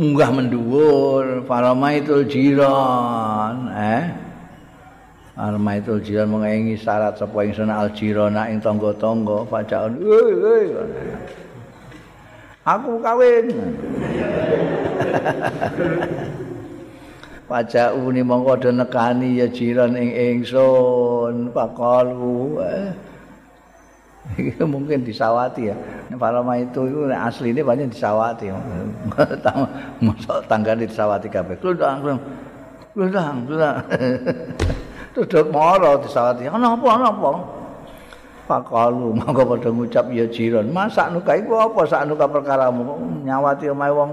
[0.00, 4.04] munggah mendhuwur faramaitul jiran eh
[5.36, 10.00] faramaitul jiran mengengi syarat sapa ing sana al jirana ing tangga-tangga pacaon
[12.62, 13.50] Aku kawin.
[17.50, 22.62] Pajak uni mongko do nekani ya jiran ing ingsun pakalu.
[22.62, 22.88] Eh.
[24.32, 25.76] Iki mungkin disawati ya.
[26.08, 28.48] Nek Paloma itu itu asline banyak disawati.
[30.04, 31.60] Mosok tanggane disawati kabeh.
[31.60, 32.00] Klundang,
[32.96, 33.76] klundang, klundang.
[35.12, 36.48] Terus dok moro disawati.
[36.48, 36.86] Ana apa?
[36.88, 37.32] Ana apa?
[38.42, 40.72] Pakalu mongko padha ngucap ya jiran.
[40.72, 44.10] Masak nuka iku apa sak nuka perkaramu nyawati omahe wong.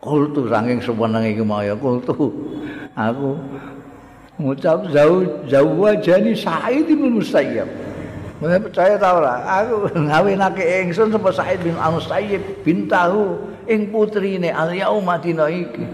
[0.00, 2.14] Kultu saking sewenenge iki mau ya kultu.
[2.94, 3.34] Aku
[4.38, 7.85] ngucap jauh jauh wajani Said bin Musayyab.
[8.36, 9.40] Mulai percaya tau ora?
[9.64, 15.88] Aku ngawinake ingsun sapa Said bin Al-Musayyib bin Tahu ing putrine al-yauma dina iki.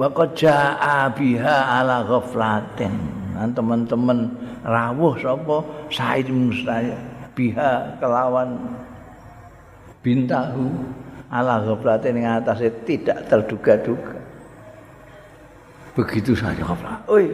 [0.00, 2.96] Wa qad jaa biha ala ghaflatin.
[3.36, 4.32] Nan teman-teman
[4.64, 5.60] rawuh sapa
[5.92, 6.96] Said bin Musayyib
[7.36, 8.56] biha kelawan
[10.00, 10.72] bin Tahu
[11.28, 14.16] ala ghaflatin ing atase tidak terduga-duga.
[15.92, 17.04] Begitu saja ghaflat.
[17.12, 17.28] Oi.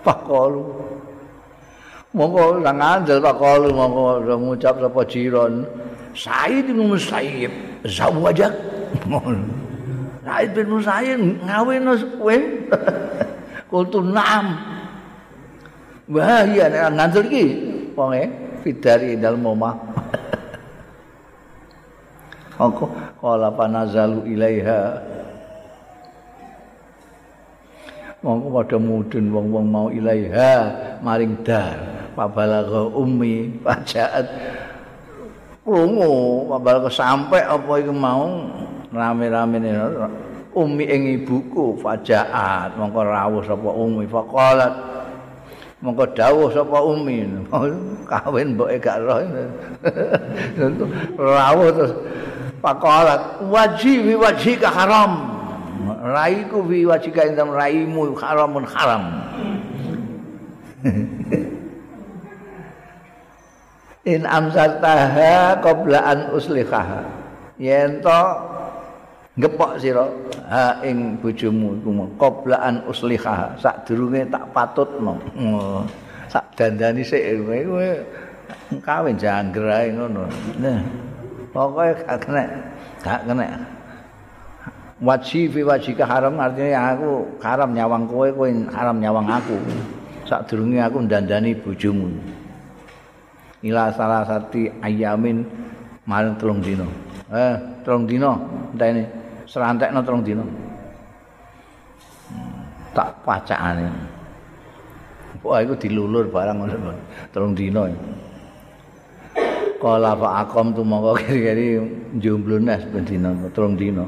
[0.00, 0.64] Pakolu.
[2.10, 5.62] Monggo nang andel Pak Kalu monggo ngucap sapa jiron.
[6.10, 7.54] Said bin Musayyib
[7.86, 8.50] zawajak.
[10.26, 11.86] Said bin Musayyib ngawin
[12.18, 12.36] kowe.
[13.70, 14.58] Kultu na'am.
[16.10, 17.44] Wah iya nek ngandel iki
[17.94, 18.26] wonge
[18.66, 19.78] fidari dalem omah.
[22.58, 22.90] Aku
[23.22, 24.98] kala panazalu ilaiha.
[28.26, 30.52] Monggo padha mudun wong-wong mau ilaiha
[30.98, 31.99] maring dar.
[32.20, 34.28] Pabalagha ummi pajaat
[35.64, 38.44] krungu pabalagha sampe apa iku mau?
[38.92, 39.56] Rame-rame
[40.52, 42.76] ummi ing ibuku fajaat.
[42.76, 44.74] Mongko rawuh sapa ummi faqalat.
[45.80, 47.24] Mongko dawuh sapa ummi.
[48.10, 49.22] Kawin mboke gak roh.
[51.38, 51.94] Rawuh terus.
[52.60, 55.38] Faqalat wajibi wajika haram.
[56.02, 59.04] Raiku wajika indam raimu haramun haram
[64.08, 67.04] in amsataha qabla an uslihaha.
[67.60, 68.20] Yen to
[69.36, 70.08] ngepok sira
[70.48, 73.60] ha ing bojomu iku qabla an uslihaha.
[73.60, 75.20] Sadurunge tak patutno.
[75.36, 75.84] Oh,
[76.32, 77.88] sak dandani sik kowe
[78.80, 80.24] kawin jangger ae ngono.
[80.56, 80.80] Nah
[81.52, 82.44] pokoke gak kena
[83.04, 83.46] gak kena.
[85.00, 89.56] Wajib wajika haram artinya aku haram nyawang kowe kowe haram nyawang aku.
[90.24, 92.39] Sadurunge aku dandani bojomu
[93.60, 95.44] ila salah satu ayamin
[96.08, 96.88] maring telung dino
[97.28, 97.54] eh
[97.84, 98.40] telung dino
[98.72, 98.88] entah
[99.44, 100.44] serantek no telung dino
[102.32, 103.84] hmm, tak pacaan
[105.44, 106.58] wah itu dilulur barang
[107.32, 107.84] telung dino
[109.80, 111.80] kala pak akom tu mongko kiri-kiri
[112.20, 114.04] jomblo nes bendino telung dino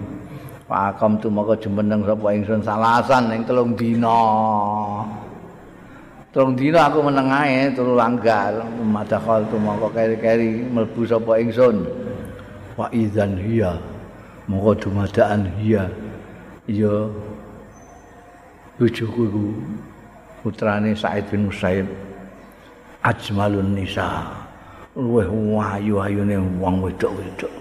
[0.68, 4.20] pak akom tu mongko jemeneng sapa ingsun salasan ning telung dino
[6.32, 11.84] Terung dina aku meneng ae turu langgar madakhal tu mongko keri-keri mlebu sapa ingsun.
[12.72, 13.76] Wa idzan hiya.
[14.48, 15.92] Mongko dumadaan hiya.
[16.64, 17.04] Ya
[18.80, 19.44] bojoku iku
[20.40, 21.84] putrane Said bin Musaib.
[23.04, 24.24] Ajmalun nisa.
[24.96, 27.52] Luweh wayu-ayune wong wedok-wedok.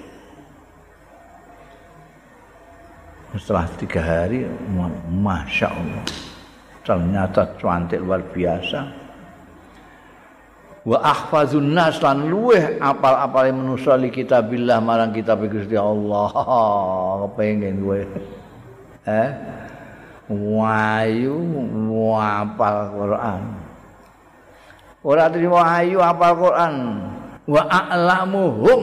[3.36, 4.44] Setelah tiga hari,
[5.12, 6.31] Masya Allah.
[6.82, 9.02] Ternyata cantik luar biasa.
[10.82, 16.30] Wa ahfazun nas lan luweh apal-apal manusa li kitabillah marang kitab Gusti Allah.
[17.30, 18.02] Kepengin kowe.
[19.06, 19.30] Eh?
[20.32, 21.38] Wayu
[22.18, 23.42] apal Quran.
[25.06, 26.76] Ora trimo ayu apal Quran.
[27.46, 28.82] Wa a'lamuhum.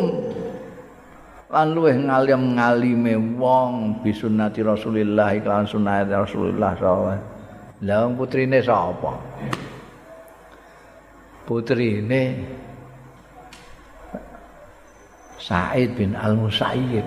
[1.51, 7.38] Lan luweh ngalim ngalime wong bisunnati Rasulillah iklan sunnah Rasulullah sallallahu
[7.87, 9.15] Lah wong putrine sapa?
[11.47, 12.23] Putrine
[15.39, 17.07] Said bin Al-Musayyib.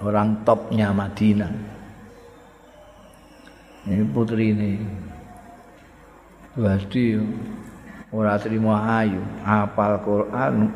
[0.00, 1.50] Orang topnya Madinah.
[3.84, 4.72] Ini putrine.
[6.54, 7.18] Pasti
[8.14, 10.70] ora terima ayu, apal Quran,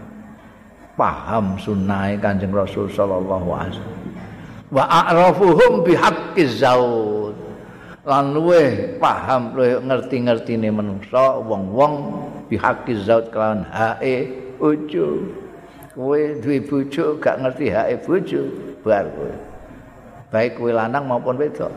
[0.99, 4.03] paham sunnah Kanjeng Rasul sallallahu alaihi wasallam.
[4.69, 7.28] Wa a'rafuhum bihaqqiz zaud.
[8.07, 11.95] Lan luwe paham luwe ngerti-ngertine manungsa wong-wong
[12.47, 15.27] bihaqi zaut kelawan hae bojo.
[15.99, 18.43] Kowe duwe bojo gak ngerti hae bojo
[18.87, 19.35] bar kowe.
[20.31, 21.73] Baik kowe lanang maupun wedok.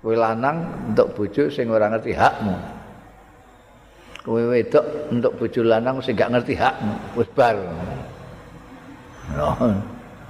[0.00, 2.56] Kowe lanang untuk bojo sing ora ngerti hakmu.
[4.24, 6.74] Kowe wedok untuk bojo lanang sing gak ngerti hak
[7.12, 7.60] wis bar.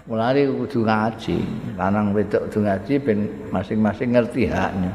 [0.05, 1.39] Mulane kudu ngaji,
[1.81, 3.19] lanang wedok kudu ngaji ben
[3.49, 4.93] masing-masing ngerti haknya.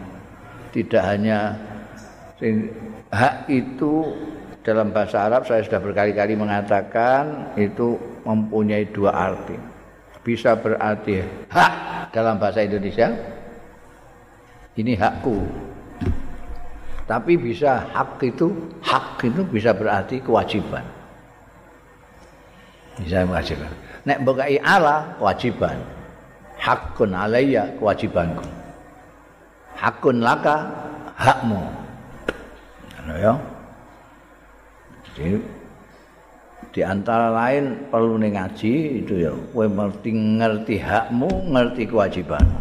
[0.69, 1.57] Tidak hanya
[3.09, 4.05] hak itu
[4.61, 9.57] dalam bahasa Arab saya sudah berkali-kali mengatakan itu mempunyai dua arti.
[10.21, 11.73] Bisa berarti hak
[12.13, 13.09] dalam bahasa Indonesia.
[14.77, 15.35] Ini hakku,
[17.09, 18.53] tapi bisa hak itu
[18.85, 20.85] hak itu bisa berarti kewajiban
[23.01, 23.71] bisa kewajiban
[24.09, 25.77] nek bokai ala kewajiban.
[26.57, 28.43] Hakun alayya kewajibanku.
[29.77, 30.65] Hakun laka
[31.13, 31.61] hakmu.
[32.99, 33.33] Ano ya.
[35.13, 35.37] Jadi
[36.69, 38.73] di antara lain perlu ngaji
[39.05, 42.59] itu ya kowe ngerti ngerti hakmu ngerti kewajibanmu.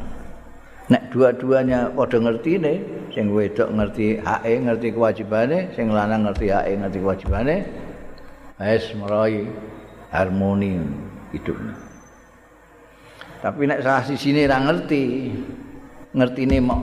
[0.88, 2.76] Nek dua-duanya padha ngerti nih
[3.12, 7.56] sing wedok ngerti hake ngerti kewajibane sing lanang ngerti hake ngerti kewajibane
[8.56, 9.44] wis meroy
[10.08, 10.80] harmoni
[11.34, 11.74] hidupnya
[13.38, 15.02] tapi nek salah sisine ora ngerti
[16.14, 16.80] ngertine mok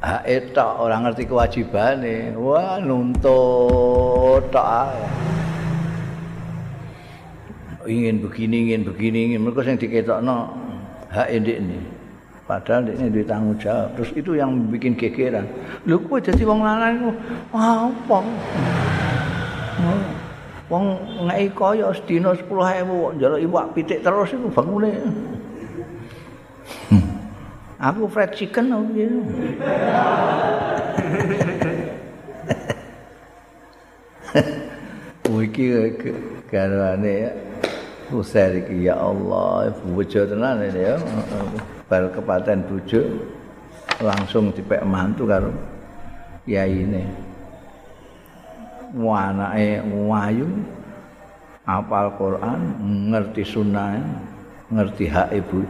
[0.00, 4.92] hake tok ora ngerti kewajibane wah nuntut tok
[7.88, 10.52] ingin begini ingin begini ingin mereka sing diketokno
[11.10, 11.78] hak ndik ini
[12.50, 13.94] padahal ini duit tanggung jawab.
[13.94, 15.46] Terus itu yang bikin gegeran.
[15.86, 17.10] Lu kok jadi wong lanang itu
[17.54, 18.18] apa
[20.70, 25.02] wong ngai kaya sedina sepuluh hebu jalur iwak pitik terus itu bangunnya
[26.94, 27.10] hmm.
[27.82, 29.20] aku fried chicken aku gitu
[35.30, 35.70] Wiki
[36.50, 37.30] garwane ya.
[38.10, 40.98] Usai iki ya Allah, bojo tenan ini ya.
[41.90, 43.02] bal kepaten bujuk
[43.98, 45.50] langsung dipek mantu karo
[46.46, 46.86] kiai
[48.90, 49.68] ini anake
[50.06, 50.48] wayu
[51.62, 52.60] apal Quran
[53.14, 54.02] ngerti sunnah
[54.70, 55.62] ngerti hak ibu.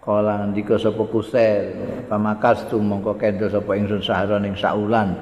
[0.00, 1.76] Kala ndika sapa kusel
[2.08, 5.12] pamakas tu mongko kendo sapa ingsun sahara ning saulan.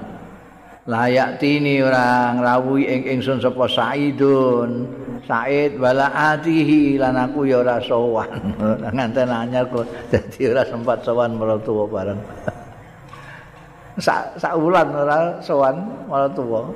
[0.88, 4.88] Layak tini orang rawuhi ing ingsun sapa saidun.
[5.28, 8.32] Said wala atihi lan aku ya ora sowan.
[8.96, 12.20] Nganten anyar kok dadi ora sempat sowan maratuwa bareng
[13.98, 16.70] sak sak wulan ora sowan maratuwa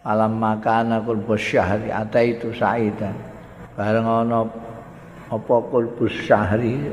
[0.00, 3.12] alam makan aku bersyahri ata itu saidan
[3.76, 4.48] bareng ana
[5.28, 6.88] apa kulbus syahri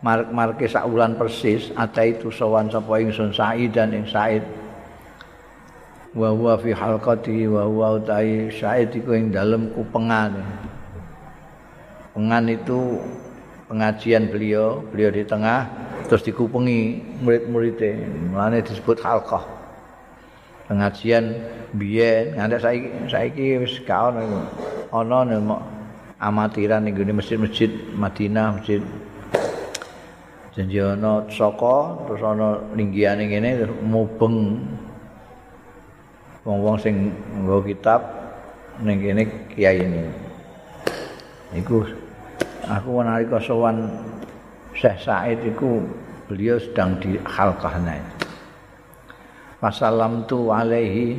[0.00, 4.44] mark-marke sak wulan persis ata itu sowan sapa ingsun saidan ing said.
[6.16, 10.32] Wa huwa fi halqati wa huwa utai syaid iku ing dalem kupengan
[12.16, 12.96] pengan itu
[13.68, 15.68] pengajian beliau beliau di tengah
[16.06, 19.42] terus dikupengi murid-muridnya mulane disebut halqah.
[20.66, 21.34] Pengajian
[21.74, 22.34] biyen.
[22.34, 24.46] Ngantek saiki saiki wis ka ono
[24.90, 25.56] ana
[26.18, 28.80] amatiran ning masjid-masjid Madinah masjid
[30.56, 34.64] janji ana saka terus ana linggiane ngene mubeng.
[36.46, 37.10] Wong-wong sing
[37.42, 38.06] nggo kitab
[38.82, 40.06] ning kene kiai ini.
[41.58, 41.82] Iku
[42.66, 43.86] aku nalika sowan
[44.76, 45.80] Syekh Said iku
[46.28, 47.96] beliau sedang di halqahnya.
[49.56, 51.16] Wassalam tu alaihi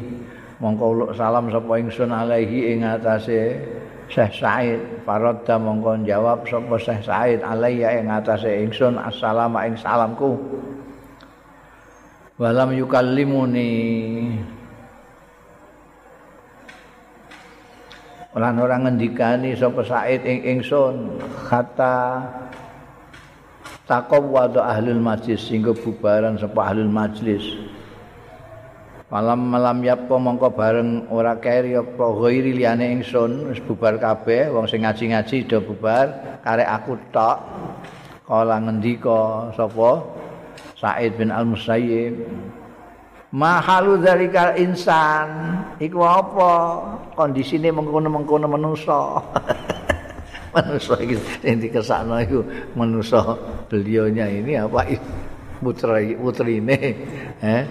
[0.62, 3.58] mongko salam sapa ingsun alaihi ing atase
[4.14, 4.80] Syekh Said.
[5.02, 10.38] Faradda mongko jawab sapa Syekh Said alaiya ing atase ingsun assalamu ing salamku.
[12.38, 13.74] Walam yukallimuni.
[18.38, 21.18] Lan ora ngendikani sapa Said ing ingsun.
[21.50, 22.22] Kata
[23.88, 27.42] takom wado ahlul majlis sehingga bubaran sapa ahlul majlis.
[29.08, 34.68] Malam malam yapo mongko bareng ora keri apa ghairi liyane ingsun wis bubar kabeh wong
[34.68, 37.40] sing ngaji-ngaji do bubar karek aku tok.
[38.28, 40.04] Kala ngendika sapa?
[40.76, 42.28] Said bin Al-Musayyib.
[43.32, 46.52] Mahalu zalikal insan iku apa?
[47.16, 49.24] Kondisine mengkono-mengkono manusa
[50.54, 52.40] manusa iki sing dikesakno iku
[52.76, 53.36] manusa
[53.68, 54.88] beliaunya ini apa
[55.60, 56.78] putri putrine.
[57.44, 57.64] Eh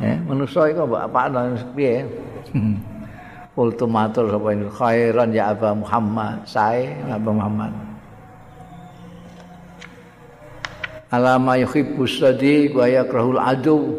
[0.00, 2.04] eh manusa iku apa ana piye?
[3.56, 4.68] Ultimatur sapa ini?
[4.68, 6.44] Khairan ya Aba Muhammad.
[6.44, 7.72] Sae Aba Muhammad.
[11.08, 13.96] Alama yuhibbus sadiq wa yakrahul adu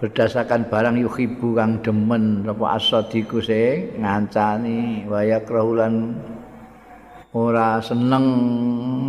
[0.00, 6.16] berdasarkan barang yuhibu kang demen apa asadiku sing ngancani waya krahulan
[7.36, 8.26] ora seneng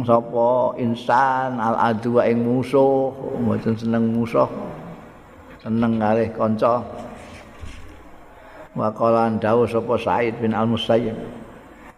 [0.03, 3.09] sapa insan al adwa ing musuh.
[3.39, 4.51] Mboten seneng musuh.
[5.63, 6.84] Seneng kalih kanca.
[8.76, 11.15] Wa qala dawuh sapa Said bin Al Musayyib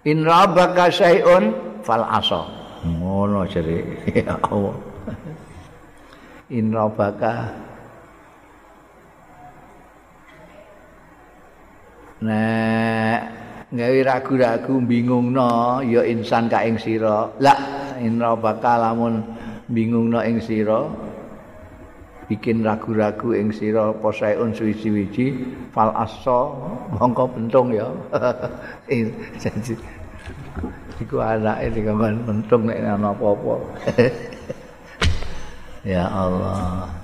[0.03, 2.43] in rabaka syai'un fal asa.
[2.83, 4.75] Ngono jere ya Allah.
[6.51, 7.55] In rabaka
[12.23, 13.19] nek
[13.73, 17.27] gawe ragu-ragu bingungno ya insan ka ing sira.
[17.43, 17.55] La
[17.99, 19.13] inna bakal lamun
[19.67, 20.87] bingungno ing sira
[22.31, 25.43] bikin ragu-ragu ing sira apa saeun suwi-wiji
[25.75, 26.39] fal assa
[26.95, 27.91] mongko bentung ya.
[29.41, 29.75] Janji.
[31.01, 33.55] Iku anake dikon bentung nek ana apa-apa.
[35.83, 37.02] Ya Allah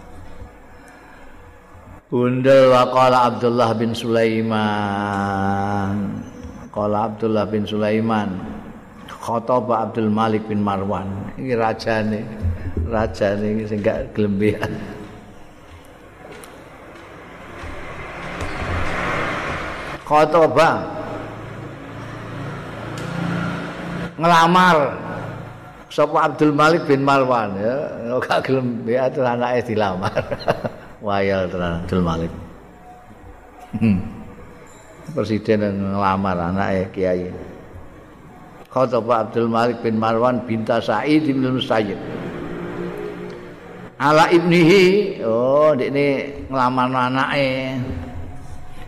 [2.09, 4.65] Bundel waqala Abdullah bin Sulaiman.
[6.73, 8.33] Kala Abdullah bin Sulaiman.
[9.05, 11.05] Khotoba Abdul Malik bin Marwan.
[11.37, 12.25] Ini raja nih
[12.89, 14.73] Raja nih sing gak gelembian
[20.01, 20.81] Khotoba.
[24.17, 24.97] Ngelamar.
[25.93, 27.85] Sapa Abdul Malik bin Marwan ya.
[28.17, 30.25] Gak gelem ya anaknya dilamar
[30.99, 32.31] wayal tenan Abdul Malik.
[33.79, 34.01] Hmm.
[35.13, 35.61] presiden
[35.93, 37.29] ngelamar anake kiai.
[38.69, 41.97] Khataba Abdul Malik bin Marwan binta Sa'id bin Musayyib.
[43.97, 45.19] Ala ibnihi.
[45.25, 47.77] Oh ini ngelamar anake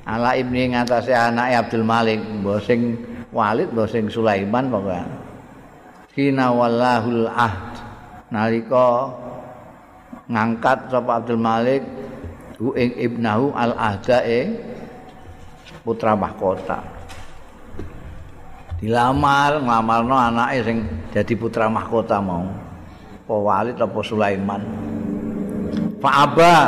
[0.06, 2.22] ala ibni ngatasé anake Abdul Malik.
[2.22, 2.98] Mbok sing
[3.32, 5.02] Walid mbok sing Sulaiman pokoke.
[6.14, 7.80] Kina wallahul ahd.
[8.32, 9.12] Nalika
[10.32, 11.84] ngangkat sapa Abdul Malik
[12.62, 14.62] hu ing ibnahu al ahda ing
[15.82, 16.86] putra mahkota.
[18.78, 20.78] Dilamar, nglamarno anake sing
[21.10, 22.46] dadi putra mahkota mau.
[23.26, 24.62] Apa Walid apa Sulaiman.
[26.02, 26.66] Pak Abah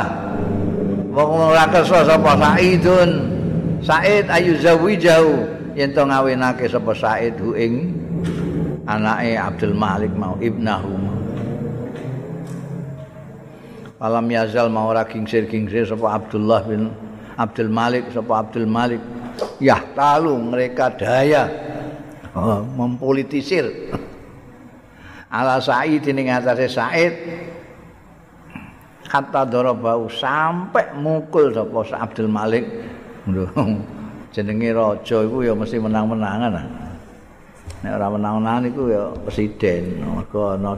[1.14, 3.10] wong ora kersa sapa Saidun.
[3.84, 5.44] Said ayu zawi jauh
[5.76, 7.94] yen to ngawinake sapa Said hu ing
[8.88, 11.13] anake Abdul Malik mau ibnahu.
[14.04, 16.92] Alam yazal mau ora kingsir-kingsir sapa Abdullah bin
[17.40, 19.00] Abdul Malik sapa Abdul Malik.
[19.64, 21.48] Ya talu mereka daya.
[22.36, 23.64] Oh, mempolitisir.
[25.32, 27.14] Ala Said ini ngatasi Said.
[29.08, 32.68] Kata dorobau sampai mukul sapa Abdul Malik.
[34.36, 36.52] Jenenge raja iku ya mesti menang-menangan.
[37.80, 40.04] Nek ora menang-menangan iku ya presiden.
[40.04, 40.76] Ana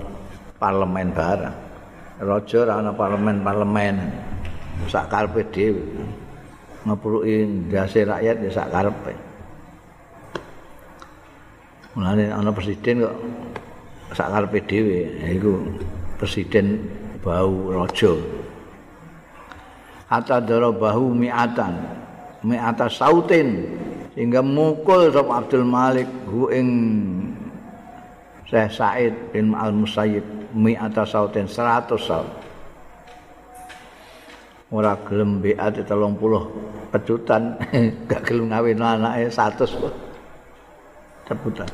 [0.63, 1.66] parlemen barang
[2.21, 3.97] raja ora ana parlemen-parlemen
[4.89, 5.83] sak karepe dhewe
[6.87, 7.35] ngepruki
[7.67, 9.13] ndase rakyat ya sak karepe.
[11.99, 13.17] Mulane ana presiden kok
[14.15, 15.53] sak karepe dhewe, iku
[16.21, 16.87] presiden
[17.21, 18.15] bau raja.
[20.07, 21.75] Hatta dara bahu mi'atan,
[22.47, 23.67] mi'ata sautin
[24.15, 26.69] sehingga mukul sapa Abdul Malik hu ing
[28.47, 30.23] Syekh Said bin Al Musayyib
[30.57, 32.29] mi'ata sautin 100 saut.
[34.73, 35.87] ora gelem beat 30
[36.91, 37.55] pecutan
[38.11, 39.63] gak gelem ngawin anake 100
[41.29, 41.71] ceputan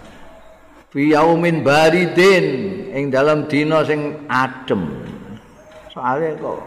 [0.93, 2.47] fi yaumin baridin
[2.93, 4.93] ing dalam dina sing adem.
[5.89, 6.61] Soalnya kok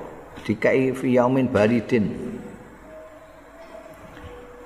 [0.50, 2.10] dikai fi yaumin baridin.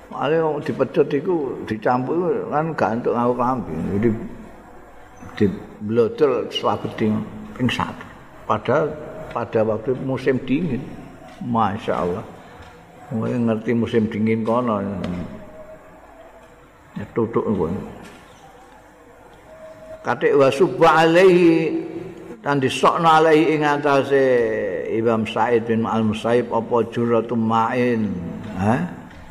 [0.07, 4.09] Soalnya dipecut itu dicampur kan gak untuk ngawu kambing jadi
[5.35, 5.45] di
[6.51, 8.07] swabeding ping satu
[8.47, 8.87] padahal
[9.35, 10.79] pada waktu musim dingin
[11.43, 12.25] Masya Allah.
[13.09, 14.83] Mungkin ngerti musim dingin kono.
[16.99, 17.73] Ya tutuk pun.
[20.03, 21.79] Katik wa subba alaihi
[22.39, 24.23] dan disokno alaihi ing atase
[24.95, 28.09] Imam Said bin Al Musaib apa juratum ma'in.
[28.57, 28.81] Hah?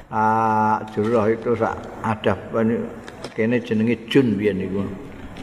[0.08, 0.80] Ah,
[1.28, 2.32] itu sak ada
[3.36, 4.80] kene jenenge jun biyen niku.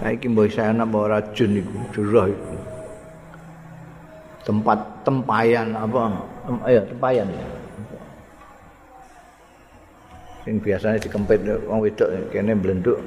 [0.01, 2.54] Saiki mbok saya ana ora jun niku, jurah iku.
[4.45, 6.21] Tempat tempayan apa?
[6.69, 7.45] ayo tempayan ya.
[10.45, 13.01] Sing biasanya dikempit wong wedok kene blenduk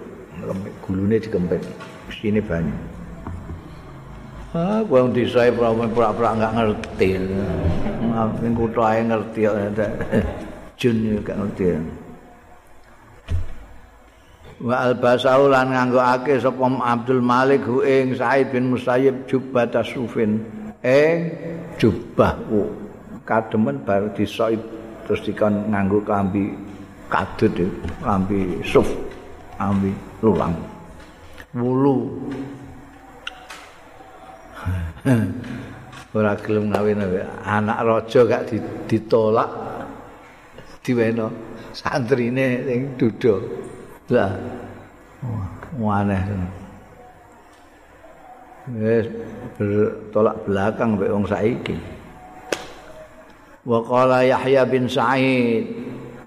[0.83, 1.63] gulune dikempit.
[2.11, 2.75] Sini banyu.
[4.51, 7.09] Ah, wong desa e pura-pura enggak ngerti.
[8.43, 9.55] Ning kutho ae ngerti kok
[10.83, 11.65] jun gak ngerti.
[14.59, 20.43] Wa albasau lan nganggokake sapa Abdul Malik hu ing Said bin Musayyib jubah tasufin
[20.89, 21.17] ing
[21.77, 22.41] jubah
[23.29, 24.65] kademen baru disoib
[25.05, 26.57] terus dikon nganggo klambi
[27.13, 27.53] kadut
[28.01, 28.89] klambi suf
[29.57, 29.93] klambi
[30.25, 30.57] lulang.
[31.53, 31.97] Wulu.
[36.17, 37.05] Ora gelem ngawin
[37.45, 38.49] anak raja gak
[38.89, 39.49] ditolak
[40.81, 41.29] diweno
[41.77, 43.35] santrine sing duda.
[44.09, 44.33] Lah
[45.77, 46.23] wah aneh
[48.77, 49.09] wis
[49.57, 51.77] bertolak belakang mbek wong saiki.
[53.65, 55.65] Wa qala yahya bin sa'id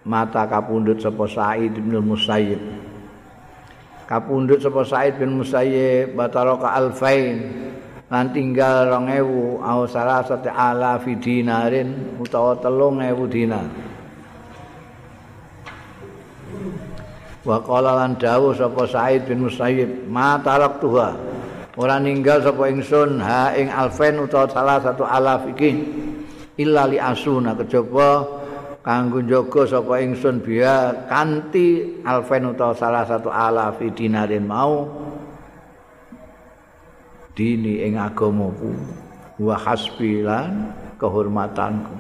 [0.06, 2.62] mata kapundhut sapa sa'id bin musayyib.
[4.10, 7.50] Kapundhut sapa sa'id bin musayyib bataraka alfain
[8.12, 13.68] lan tinggal 2000 au salah satu ala fi dinarin utawa 3000 dinar.
[17.42, 21.18] Wa qala lan dawuh sapa Said bin Musayyib ma tarak tuha
[21.80, 25.72] ora ninggal sapa ingsun ha ing alfen utawa salah satu alaf iki.
[26.60, 28.28] Illa li asuna kejaba
[28.84, 34.90] kanggo njaga sapa ingsun biya kanthi alfen utawa salah satu alaf dinarin mau.
[37.32, 38.76] Dini ing agamaku
[39.40, 41.96] wa hasbilan kehormatanku.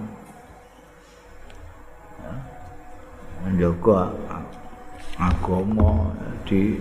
[3.41, 4.11] Menjaga
[5.17, 6.13] agama
[6.45, 6.77] di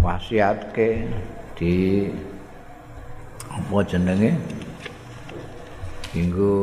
[0.00, 1.04] wasiatke
[1.58, 2.06] di
[3.50, 4.38] apa jenenge?
[6.14, 6.56] Hingga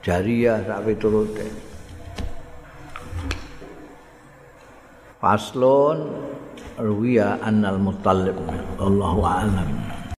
[0.00, 1.46] jariah sak piturute.
[5.20, 6.08] Faslon
[6.80, 8.36] ruwiya annal mutallib
[8.80, 9.70] Allahu a'lam